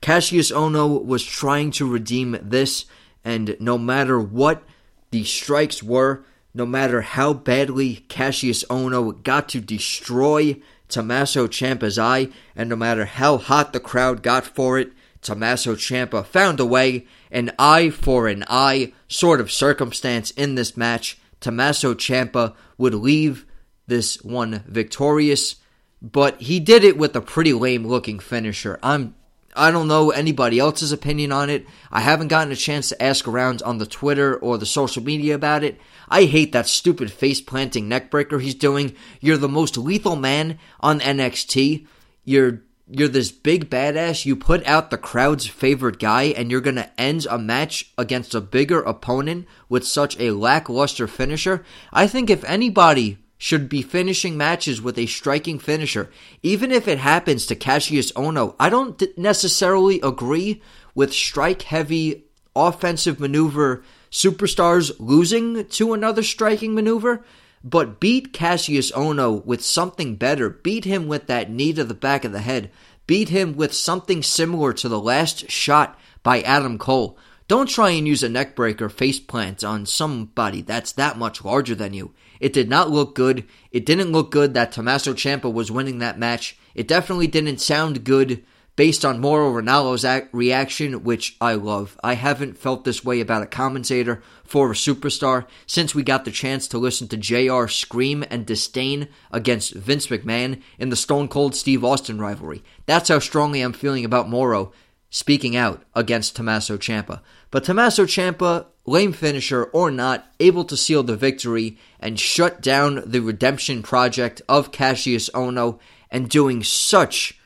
Cassius 0.00 0.50
Ohno 0.50 1.04
was 1.04 1.24
trying 1.24 1.70
to 1.72 1.88
redeem 1.88 2.36
this 2.42 2.86
and 3.24 3.56
no 3.60 3.76
matter 3.78 4.20
what 4.20 4.62
the 5.10 5.24
strikes 5.24 5.82
were, 5.82 6.24
no 6.54 6.66
matter 6.66 7.02
how 7.02 7.32
badly 7.32 7.96
Cassius 8.08 8.64
Ohno 8.64 9.22
got 9.22 9.48
to 9.50 9.60
destroy 9.60 10.60
Tommaso 10.88 11.46
Ciampa's 11.46 11.98
eye, 11.98 12.28
and 12.56 12.68
no 12.68 12.76
matter 12.76 13.04
how 13.04 13.38
hot 13.38 13.72
the 13.72 13.80
crowd 13.80 14.22
got 14.22 14.44
for 14.44 14.78
it, 14.78 14.92
Tommaso 15.22 15.74
Ciampa 15.74 16.24
found 16.24 16.60
a 16.60 16.66
way, 16.66 17.06
an 17.30 17.52
eye 17.58 17.90
for 17.90 18.26
an 18.26 18.44
eye 18.48 18.92
sort 19.06 19.40
of 19.40 19.52
circumstance 19.52 20.30
in 20.32 20.54
this 20.54 20.76
match. 20.76 21.18
Tommaso 21.40 21.94
Ciampa 21.94 22.54
would 22.78 22.94
leave 22.94 23.46
this 23.86 24.22
one 24.22 24.64
victorious, 24.66 25.56
but 26.00 26.40
he 26.40 26.58
did 26.58 26.84
it 26.84 26.96
with 26.96 27.14
a 27.14 27.20
pretty 27.20 27.52
lame 27.52 27.86
looking 27.86 28.18
finisher. 28.18 28.78
I'm 28.82 29.14
I 29.56 29.70
don't 29.70 29.88
know 29.88 30.10
anybody 30.10 30.58
else's 30.58 30.92
opinion 30.92 31.32
on 31.32 31.50
it. 31.50 31.66
I 31.90 32.00
haven't 32.00 32.28
gotten 32.28 32.52
a 32.52 32.56
chance 32.56 32.88
to 32.88 33.02
ask 33.02 33.26
around 33.26 33.62
on 33.62 33.78
the 33.78 33.86
Twitter 33.86 34.36
or 34.36 34.58
the 34.58 34.66
social 34.66 35.02
media 35.02 35.34
about 35.34 35.64
it. 35.64 35.80
I 36.08 36.24
hate 36.24 36.52
that 36.52 36.68
stupid 36.68 37.12
face 37.12 37.40
planting 37.40 37.88
neckbreaker 37.88 38.40
he's 38.40 38.54
doing. 38.54 38.94
You're 39.20 39.36
the 39.36 39.48
most 39.48 39.76
lethal 39.76 40.16
man 40.16 40.58
on 40.80 41.00
NXT. 41.00 41.86
You're 42.24 42.62
you're 42.92 43.08
this 43.08 43.30
big 43.30 43.70
badass. 43.70 44.26
You 44.26 44.34
put 44.34 44.66
out 44.66 44.90
the 44.90 44.98
crowd's 44.98 45.46
favorite 45.46 46.00
guy, 46.00 46.24
and 46.24 46.50
you're 46.50 46.60
gonna 46.60 46.90
end 46.98 47.26
a 47.30 47.38
match 47.38 47.92
against 47.96 48.34
a 48.34 48.40
bigger 48.40 48.80
opponent 48.80 49.46
with 49.68 49.86
such 49.86 50.18
a 50.18 50.32
lackluster 50.32 51.06
finisher. 51.06 51.64
I 51.92 52.08
think 52.08 52.30
if 52.30 52.42
anybody 52.44 53.18
should 53.42 53.70
be 53.70 53.80
finishing 53.80 54.36
matches 54.36 54.82
with 54.82 54.98
a 54.98 55.06
striking 55.06 55.58
finisher, 55.58 56.10
even 56.42 56.70
if 56.70 56.86
it 56.86 56.98
happens 56.98 57.46
to 57.46 57.56
Cassius 57.56 58.12
Ohno, 58.12 58.54
I 58.60 58.68
don't 58.68 59.02
necessarily 59.16 59.98
agree 60.02 60.60
with 60.94 61.14
strike 61.14 61.62
heavy 61.62 62.26
offensive 62.54 63.18
maneuver 63.18 63.82
superstars 64.10 64.92
losing 64.98 65.64
to 65.64 65.94
another 65.94 66.22
striking 66.22 66.74
maneuver, 66.74 67.24
but 67.64 67.98
beat 67.98 68.34
Cassius 68.34 68.92
Ohno 68.92 69.42
with 69.46 69.64
something 69.64 70.16
better. 70.16 70.50
Beat 70.50 70.84
him 70.84 71.08
with 71.08 71.26
that 71.28 71.50
knee 71.50 71.72
to 71.72 71.82
the 71.82 71.94
back 71.94 72.26
of 72.26 72.32
the 72.32 72.40
head. 72.40 72.70
Beat 73.06 73.30
him 73.30 73.56
with 73.56 73.72
something 73.72 74.22
similar 74.22 74.74
to 74.74 74.88
the 74.88 75.00
last 75.00 75.50
shot 75.50 75.98
by 76.22 76.42
Adam 76.42 76.76
Cole. 76.76 77.16
Don't 77.48 77.70
try 77.70 77.90
and 77.90 78.06
use 78.06 78.22
a 78.22 78.28
neckbreaker 78.28 78.92
faceplant 78.92 79.66
on 79.66 79.86
somebody 79.86 80.60
that's 80.60 80.92
that 80.92 81.16
much 81.16 81.42
larger 81.42 81.74
than 81.74 81.94
you. 81.94 82.12
It 82.40 82.52
did 82.52 82.68
not 82.68 82.90
look 82.90 83.14
good. 83.14 83.44
It 83.70 83.86
didn't 83.86 84.12
look 84.12 84.30
good 84.30 84.54
that 84.54 84.72
Tommaso 84.72 85.12
Ciampa 85.12 85.52
was 85.52 85.70
winning 85.70 85.98
that 85.98 86.18
match. 86.18 86.58
It 86.74 86.88
definitely 86.88 87.26
didn't 87.26 87.60
sound 87.60 88.04
good 88.04 88.42
based 88.76 89.04
on 89.04 89.20
Mauro 89.20 89.52
Ranallo's 89.52 90.06
reaction, 90.32 91.04
which 91.04 91.36
I 91.38 91.52
love. 91.52 91.98
I 92.02 92.14
haven't 92.14 92.56
felt 92.56 92.84
this 92.84 93.04
way 93.04 93.20
about 93.20 93.42
a 93.42 93.46
commentator 93.46 94.22
for 94.42 94.70
a 94.70 94.74
superstar 94.74 95.46
since 95.66 95.94
we 95.94 96.02
got 96.02 96.24
the 96.24 96.30
chance 96.30 96.66
to 96.68 96.78
listen 96.78 97.06
to 97.08 97.18
JR 97.18 97.66
scream 97.66 98.24
and 98.30 98.46
disdain 98.46 99.08
against 99.30 99.74
Vince 99.74 100.06
McMahon 100.06 100.62
in 100.78 100.88
the 100.88 100.96
Stone 100.96 101.28
Cold 101.28 101.54
Steve 101.54 101.84
Austin 101.84 102.18
rivalry. 102.18 102.62
That's 102.86 103.10
how 103.10 103.18
strongly 103.18 103.60
I'm 103.60 103.74
feeling 103.74 104.06
about 104.06 104.30
Mauro 104.30 104.72
speaking 105.10 105.56
out 105.56 105.82
against 105.94 106.36
Tommaso 106.36 106.78
Ciampa. 106.78 107.20
But 107.50 107.64
Tommaso 107.64 108.04
Ciampa, 108.04 108.66
lame 108.86 109.12
finisher 109.12 109.64
or 109.64 109.90
not, 109.90 110.26
able 110.38 110.64
to 110.64 110.76
seal 110.76 111.02
the 111.02 111.16
victory 111.16 111.76
and 111.98 112.18
shut 112.18 112.62
down 112.62 113.02
the 113.04 113.20
redemption 113.20 113.82
project 113.82 114.40
of 114.48 114.72
Cassius 114.72 115.28
Ohno 115.30 115.78
and 116.10 116.28
doing 116.28 116.62
such 116.62 117.36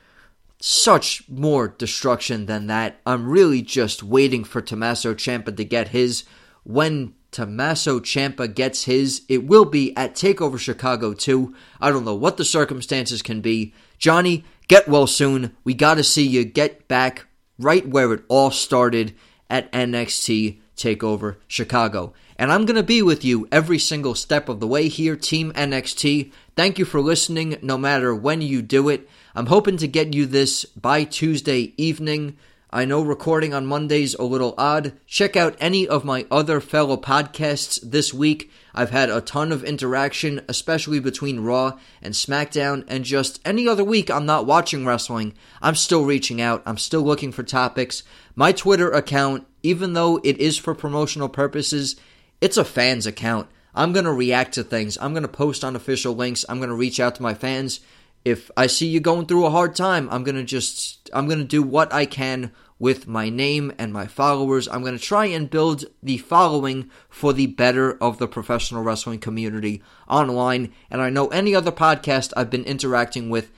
such 0.61 1.29
more 1.29 1.69
destruction 1.69 2.47
than 2.47 2.69
that. 2.69 2.99
I'm 3.05 3.29
really 3.29 3.61
just 3.61 4.03
waiting 4.03 4.45
for 4.45 4.63
Tommaso 4.63 5.13
Ciampa 5.13 5.55
to 5.55 5.65
get 5.65 5.89
his. 5.89 6.25
When 6.63 7.13
Tommaso 7.31 8.01
Ciampa 8.01 8.55
gets 8.55 8.85
his, 8.85 9.23
it 9.29 9.47
will 9.47 9.67
be 9.67 9.95
at 9.95 10.15
Takeover 10.15 10.59
Chicago 10.59 11.13
2. 11.13 11.55
I 11.83 11.91
don't 11.91 12.07
know 12.07 12.15
what 12.15 12.39
the 12.39 12.47
circumstances 12.47 13.21
can 13.21 13.43
be. 13.43 13.75
Johnny, 13.99 14.45
get 14.67 14.89
well 14.89 15.07
soon. 15.07 15.55
We 15.65 15.75
got 15.75 15.97
to 15.97 16.05
see 16.05 16.27
you 16.27 16.45
get 16.45 16.89
back 16.89 17.27
right 17.59 17.87
where 17.87 18.13
it 18.13 18.25
all 18.29 18.51
started 18.51 19.15
at 19.49 19.71
NXT 19.73 20.59
TakeOver 20.77 21.37
Chicago. 21.47 22.13
And 22.37 22.51
I'm 22.51 22.67
going 22.67 22.77
to 22.77 22.83
be 22.83 23.01
with 23.01 23.25
you 23.25 23.47
every 23.53 23.79
single 23.79 24.15
step 24.15 24.49
of 24.49 24.59
the 24.59 24.67
way 24.67 24.89
here, 24.89 25.15
Team 25.15 25.53
NXT. 25.53 26.33
Thank 26.57 26.79
you 26.79 26.85
for 26.85 27.01
listening, 27.01 27.59
no 27.63 27.79
matter 27.79 28.15
when 28.15 28.43
you 28.43 28.61
do 28.61 28.89
it. 28.89 29.09
I'm 29.37 29.47
hoping 29.47 29.77
to 29.79 29.89
get 29.89 30.15
you 30.15 30.27
this 30.27 30.65
by 30.65 31.05
Tuesday 31.05 31.75
evening. 31.77 32.37
I 32.75 32.87
know 32.87 33.03
recording 33.03 33.55
on 33.55 33.67
Monday's 33.67 34.15
a 34.15 34.25
little 34.25 34.53
odd. 34.59 34.95
Check 35.07 35.37
out 35.37 35.55
any 35.61 35.87
of 35.87 36.05
my 36.05 36.27
other 36.29 36.61
fellow 36.61 36.97
podcasts 36.97 37.79
this 37.81 38.13
week. 38.13 38.51
I've 38.75 38.91
had 38.91 39.11
a 39.11 39.21
ton 39.21 39.53
of 39.53 39.63
interaction, 39.63 40.41
especially 40.49 40.99
between 40.99 41.39
Raw 41.39 41.79
and 42.03 42.15
SmackDown, 42.15 42.83
and 42.89 43.05
just 43.05 43.41
any 43.45 43.69
other 43.69 43.85
week 43.85 44.11
I'm 44.11 44.27
not 44.27 44.45
watching 44.45 44.85
wrestling. 44.85 45.35
I'm 45.63 45.77
still 45.77 46.05
reaching 46.05 46.41
out. 46.41 46.65
I'm 46.67 46.77
still 46.77 47.03
looking 47.03 47.31
for 47.31 47.45
topics. 47.45 48.03
My 48.35 48.51
Twitter 48.51 48.91
account, 48.91 49.47
even 49.63 49.93
though 49.93 50.21
it 50.25 50.39
is 50.39 50.59
for 50.59 50.75
promotional 50.75 51.29
purposes, 51.29 51.95
it's 52.41 52.57
a 52.57 52.65
fans 52.65 53.07
account. 53.07 53.49
I'm 53.73 53.93
going 53.93 54.05
to 54.05 54.13
react 54.13 54.55
to 54.55 54.65
things. 54.65 54.99
I'm 55.01 55.13
going 55.13 55.23
to 55.23 55.29
post 55.29 55.63
on 55.63 55.77
official 55.77 56.15
links. 56.15 56.45
I'm 56.49 56.59
going 56.59 56.71
to 56.71 56.75
reach 56.75 56.99
out 56.99 57.15
to 57.15 57.23
my 57.23 57.35
fans. 57.35 57.79
If 58.25 58.51
I 58.57 58.67
see 58.67 58.87
you 58.87 59.01
going 59.01 59.27
through 59.27 59.45
a 59.45 59.51
hard 59.51 59.75
time, 59.75 60.09
I'm 60.11 60.25
going 60.25 60.37
to 60.37 60.45
just 60.45 61.11
I'm 61.13 61.27
going 61.27 61.39
to 61.39 61.45
do 61.45 61.63
what 61.63 61.93
I 61.93 62.07
can 62.07 62.53
with 62.79 63.07
my 63.07 63.29
name 63.29 63.73
and 63.79 63.93
my 63.93 64.07
followers. 64.07 64.69
I'm 64.69 64.83
going 64.83 64.97
to 64.97 65.03
try 65.03 65.27
and 65.27 65.51
build 65.51 65.85
the 66.03 66.19
following 66.19 66.91
for 67.09 67.33
the 67.33 67.47
better 67.47 67.97
of 68.03 68.19
the 68.19 68.29
professional 68.29 68.83
wrestling 68.83 69.21
community 69.21 69.83
online. 70.09 70.73
And 70.91 71.01
I 71.01 71.11
know 71.11 71.29
any 71.29 71.55
other 71.55 71.73
podcast 71.73 72.33
I've 72.37 72.51
been 72.51 72.65
interacting 72.65 73.31
with 73.31 73.51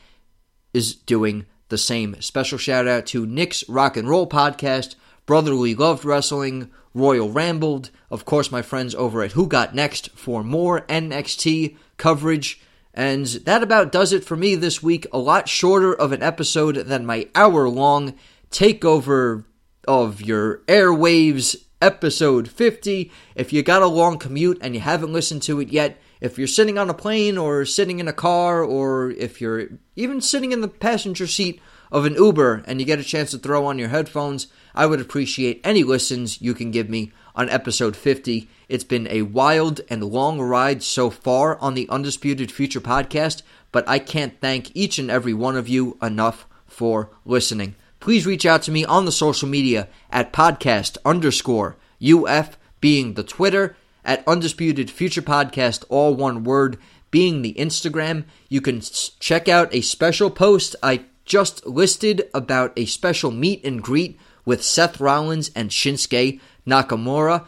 is 0.75 0.95
doing 0.95 1.47
the 1.69 1.79
same. 1.79 2.21
Special 2.21 2.59
shout 2.59 2.87
out 2.87 3.07
to 3.07 3.27
Nick's 3.27 3.69
Rock 3.69 3.97
and 3.97 4.09
Roll 4.09 4.29
Podcast, 4.29 4.95
Brotherly 5.25 5.75
Loved 5.75 6.05
Wrestling, 6.05 6.71
Royal 6.95 7.31
Rambled, 7.31 7.91
of 8.11 8.25
course, 8.25 8.51
my 8.53 8.63
friends 8.63 8.95
over 8.95 9.23
at 9.23 9.33
Who 9.33 9.47
Got 9.47 9.75
Next 9.75 10.11
for 10.11 10.45
more 10.45 10.83
NXT 10.83 11.77
coverage. 11.97 12.61
And 12.97 13.27
that 13.27 13.63
about 13.63 13.93
does 13.93 14.15
it 14.15 14.25
for 14.25 14.37
me 14.37 14.55
this 14.55 14.83
week. 14.83 15.07
A 15.13 15.19
lot 15.19 15.51
shorter 15.51 15.93
of 15.95 16.13
an 16.13 16.23
episode 16.23 16.77
than 16.77 17.05
my 17.05 17.29
hour 17.35 17.69
long 17.69 18.15
takeover 18.51 19.45
of 19.87 20.23
your 20.23 20.59
airwaves 20.61 21.57
episode 21.83 22.49
50. 22.49 23.13
If 23.35 23.53
you 23.53 23.63
got 23.63 23.83
a 23.83 23.87
long 23.87 24.19
commute 24.19 24.59
and 24.63 24.75
you 24.75 24.81
haven't 24.81 25.13
listened 25.13 25.43
to 25.43 25.61
it 25.61 25.69
yet, 25.69 26.01
if 26.23 26.39
you're 26.39 26.47
sitting 26.47 26.79
on 26.79 26.89
a 26.89 26.95
plane 26.95 27.37
or 27.37 27.67
sitting 27.67 28.01
in 28.01 28.09
a 28.09 28.15
car 28.15 28.65
or 28.65 29.11
if 29.11 29.43
you're 29.43 29.69
even 29.95 30.23
sitting 30.23 30.53
in 30.53 30.63
the 30.63 30.69
passenger 30.69 31.27
seat 31.27 31.61
of 31.93 32.07
an 32.07 32.15
Uber 32.15 32.65
and 32.67 32.81
you 32.81 32.87
get 32.87 32.99
a 32.99 33.05
chance 33.05 33.31
to 33.33 33.39
throw 33.39 33.67
on 33.67 33.79
your 33.79 33.91
headphones, 33.91 34.47
I 34.75 34.87
would 34.87 35.03
appreciate 35.03 35.61
any 35.63 35.83
listens 35.83 36.41
you 36.41 36.55
can 36.55 36.71
give 36.71 36.89
me 36.89 37.13
on 37.35 37.51
episode 37.51 37.95
50. 37.95 38.49
It's 38.69 38.85
been 38.85 39.07
a 39.09 39.23
wild 39.23 39.81
and 39.89 40.03
long 40.03 40.41
ride 40.41 40.83
so 40.83 41.11
far 41.11 41.59
on 41.59 41.75
the 41.75 41.89
Undisputed 41.89 42.51
Future 42.51 42.81
podcast, 42.81 43.43
but 43.73 43.89
I 43.89 43.99
can't 43.99 44.41
thank 44.41 44.75
each 44.75 44.99
and 44.99 45.11
every 45.11 45.35
one 45.35 45.57
of 45.57 45.69
you 45.69 45.97
enough 46.03 46.47
for 46.67 47.11
listening 47.25 47.77
please 48.07 48.25
reach 48.25 48.47
out 48.47 48.63
to 48.63 48.71
me 48.71 48.85
on 48.85 49.05
the 49.05 49.11
social 49.11 49.49
media 49.49 49.89
at 50.11 50.33
podcast 50.33 50.97
underscore 51.05 51.77
UF 52.01 52.57
being 52.81 53.15
the 53.15 53.25
Twitter, 53.25 53.77
at 54.05 54.23
Undisputed 54.29 54.89
Future 54.89 55.23
Podcast, 55.23 55.85
all 55.89 56.15
one 56.15 56.45
word, 56.45 56.79
being 57.11 57.43
the 57.43 57.55
Instagram. 57.55 58.23
You 58.49 58.61
can 58.61 58.81
check 59.19 59.49
out 59.49 59.75
a 59.75 59.81
special 59.81 60.31
post 60.31 60.77
I 60.85 61.07
just 61.25 61.67
listed 61.67 62.31
about 62.33 62.73
a 62.77 62.85
special 62.85 63.33
meet 63.33 63.65
and 63.65 63.83
greet 63.83 64.17
with 64.45 64.63
Seth 64.63 65.01
Rollins 65.01 65.51
and 65.57 65.71
Shinsuke 65.71 66.39
Nakamura, 66.65 67.47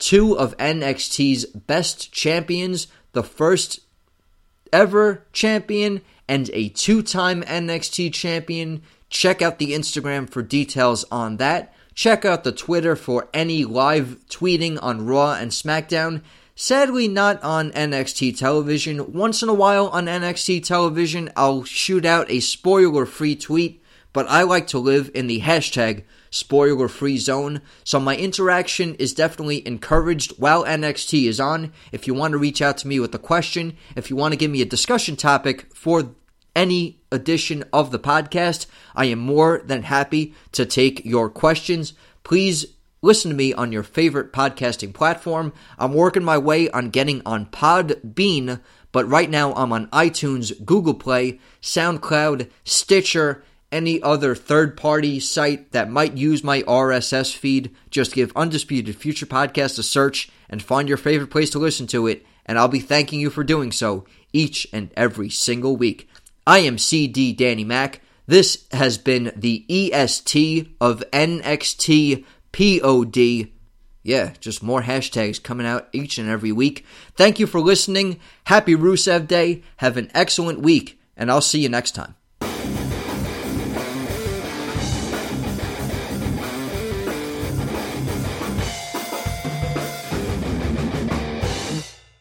two 0.00 0.36
of 0.36 0.56
NXT's 0.56 1.46
best 1.46 2.10
champions, 2.10 2.88
the 3.12 3.22
first 3.22 3.80
ever 4.72 5.24
champion 5.32 6.00
and 6.26 6.50
a 6.52 6.68
two 6.70 7.02
time 7.02 7.42
NXT 7.42 8.12
champion. 8.12 8.82
Check 9.08 9.42
out 9.42 9.58
the 9.58 9.72
Instagram 9.72 10.28
for 10.28 10.42
details 10.42 11.04
on 11.12 11.36
that. 11.36 11.72
Check 11.94 12.24
out 12.24 12.44
the 12.44 12.52
Twitter 12.52 12.96
for 12.96 13.28
any 13.34 13.64
live 13.64 14.16
tweeting 14.28 14.78
on 14.80 15.06
Raw 15.06 15.34
and 15.34 15.50
SmackDown. 15.50 16.22
Sadly, 16.54 17.08
not 17.08 17.42
on 17.42 17.72
NXT 17.72 18.36
television. 18.38 19.12
Once 19.12 19.42
in 19.42 19.48
a 19.48 19.54
while 19.54 19.88
on 19.88 20.06
NXT 20.06 20.64
television, 20.64 21.30
I'll 21.36 21.64
shoot 21.64 22.04
out 22.04 22.30
a 22.30 22.40
spoiler 22.40 23.06
free 23.06 23.34
tweet, 23.34 23.82
but 24.12 24.28
I 24.28 24.42
like 24.42 24.66
to 24.68 24.78
live 24.78 25.10
in 25.14 25.26
the 25.26 25.40
hashtag 25.40 26.04
spoiler 26.30 26.88
free 26.88 27.18
zone. 27.18 27.60
So 27.84 28.00
my 28.00 28.16
interaction 28.16 28.94
is 28.94 29.12
definitely 29.12 29.66
encouraged 29.66 30.32
while 30.38 30.64
NXT 30.64 31.26
is 31.26 31.40
on. 31.40 31.72
If 31.92 32.06
you 32.06 32.14
want 32.14 32.32
to 32.32 32.38
reach 32.38 32.62
out 32.62 32.78
to 32.78 32.88
me 32.88 33.00
with 33.00 33.14
a 33.14 33.18
question, 33.18 33.76
if 33.96 34.08
you 34.08 34.16
want 34.16 34.32
to 34.32 34.38
give 34.38 34.50
me 34.50 34.62
a 34.62 34.66
discussion 34.66 35.16
topic 35.16 35.74
for 35.74 36.14
any 36.56 37.00
edition 37.12 37.64
of 37.72 37.90
the 37.90 37.98
podcast, 37.98 38.66
I 38.94 39.06
am 39.06 39.18
more 39.18 39.62
than 39.64 39.82
happy 39.82 40.34
to 40.52 40.64
take 40.64 41.04
your 41.04 41.28
questions. 41.28 41.92
Please 42.22 42.66
listen 43.02 43.30
to 43.30 43.36
me 43.36 43.52
on 43.52 43.72
your 43.72 43.82
favorite 43.82 44.32
podcasting 44.32 44.92
platform. 44.92 45.52
I'm 45.78 45.94
working 45.94 46.24
my 46.24 46.38
way 46.38 46.68
on 46.70 46.90
getting 46.90 47.22
on 47.24 47.46
Podbean, 47.46 48.60
but 48.92 49.08
right 49.08 49.30
now 49.30 49.54
I'm 49.54 49.72
on 49.72 49.86
iTunes, 49.88 50.64
Google 50.64 50.94
Play, 50.94 51.40
SoundCloud, 51.62 52.50
Stitcher, 52.64 53.42
any 53.72 54.02
other 54.02 54.34
third 54.34 54.76
party 54.76 55.20
site 55.20 55.72
that 55.72 55.90
might 55.90 56.16
use 56.16 56.42
my 56.42 56.62
RSS 56.62 57.34
feed. 57.34 57.74
Just 57.90 58.14
give 58.14 58.32
Undisputed 58.34 58.96
Future 58.96 59.26
Podcast 59.26 59.78
a 59.78 59.82
search 59.82 60.30
and 60.48 60.62
find 60.62 60.88
your 60.88 60.98
favorite 60.98 61.30
place 61.30 61.50
to 61.50 61.58
listen 61.58 61.86
to 61.88 62.06
it, 62.06 62.26
and 62.46 62.58
I'll 62.58 62.68
be 62.68 62.80
thanking 62.80 63.20
you 63.20 63.30
for 63.30 63.44
doing 63.44 63.72
so 63.72 64.04
each 64.32 64.66
and 64.72 64.90
every 64.96 65.30
single 65.30 65.76
week. 65.76 66.08
I 66.46 66.58
am 66.60 66.78
CD 66.78 67.32
Danny 67.32 67.64
Mac. 67.64 68.00
This 68.26 68.66
has 68.72 68.98
been 68.98 69.32
the 69.36 69.64
EST 69.68 70.76
of 70.80 71.02
NXT 71.12 72.24
POD. 72.52 73.50
Yeah, 74.02 74.32
just 74.40 74.62
more 74.62 74.82
hashtags 74.82 75.42
coming 75.42 75.66
out 75.66 75.88
each 75.92 76.16
and 76.18 76.28
every 76.28 76.52
week. 76.52 76.86
Thank 77.14 77.38
you 77.38 77.46
for 77.46 77.60
listening. 77.60 78.18
Happy 78.44 78.74
Rusev 78.74 79.26
Day. 79.26 79.62
Have 79.76 79.96
an 79.96 80.10
excellent 80.14 80.60
week, 80.60 81.00
and 81.16 81.30
I'll 81.30 81.40
see 81.40 81.60
you 81.60 81.68
next 81.68 81.92
time. 81.92 82.14